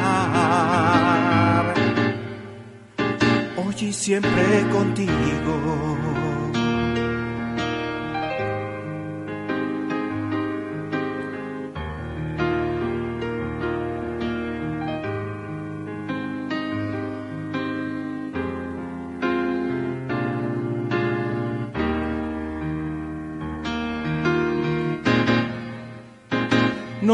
[3.58, 6.09] Hoy y siempre contigo.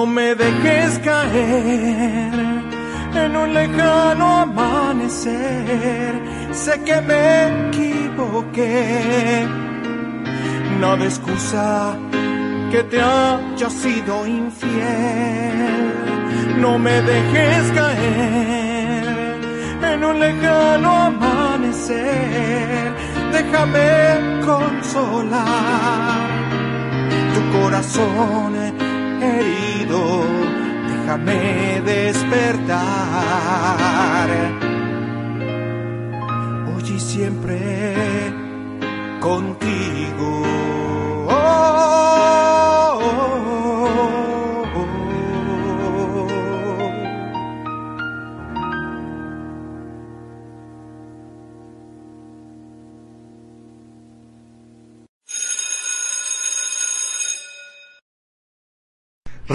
[0.07, 2.33] No me dejes caer
[3.23, 6.15] en un lejano amanecer.
[6.53, 9.49] Sé que me equivoqué.
[10.79, 11.97] No de excusa
[12.71, 15.93] que te haya sido infiel.
[16.61, 19.07] No me dejes caer
[19.93, 22.95] en un lejano amanecer.
[23.33, 26.29] Déjame consolar
[27.35, 28.86] tu corazón
[29.23, 30.25] herido.
[30.89, 32.79] Déjame despertar.
[36.75, 37.59] Hoy y siempre
[39.21, 40.43] contigo.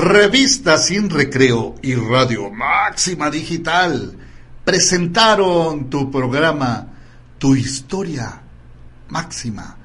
[0.01, 4.17] Revista Sin Recreo y Radio Máxima Digital
[4.65, 6.87] presentaron tu programa
[7.37, 8.41] Tu Historia
[9.09, 9.77] Máxima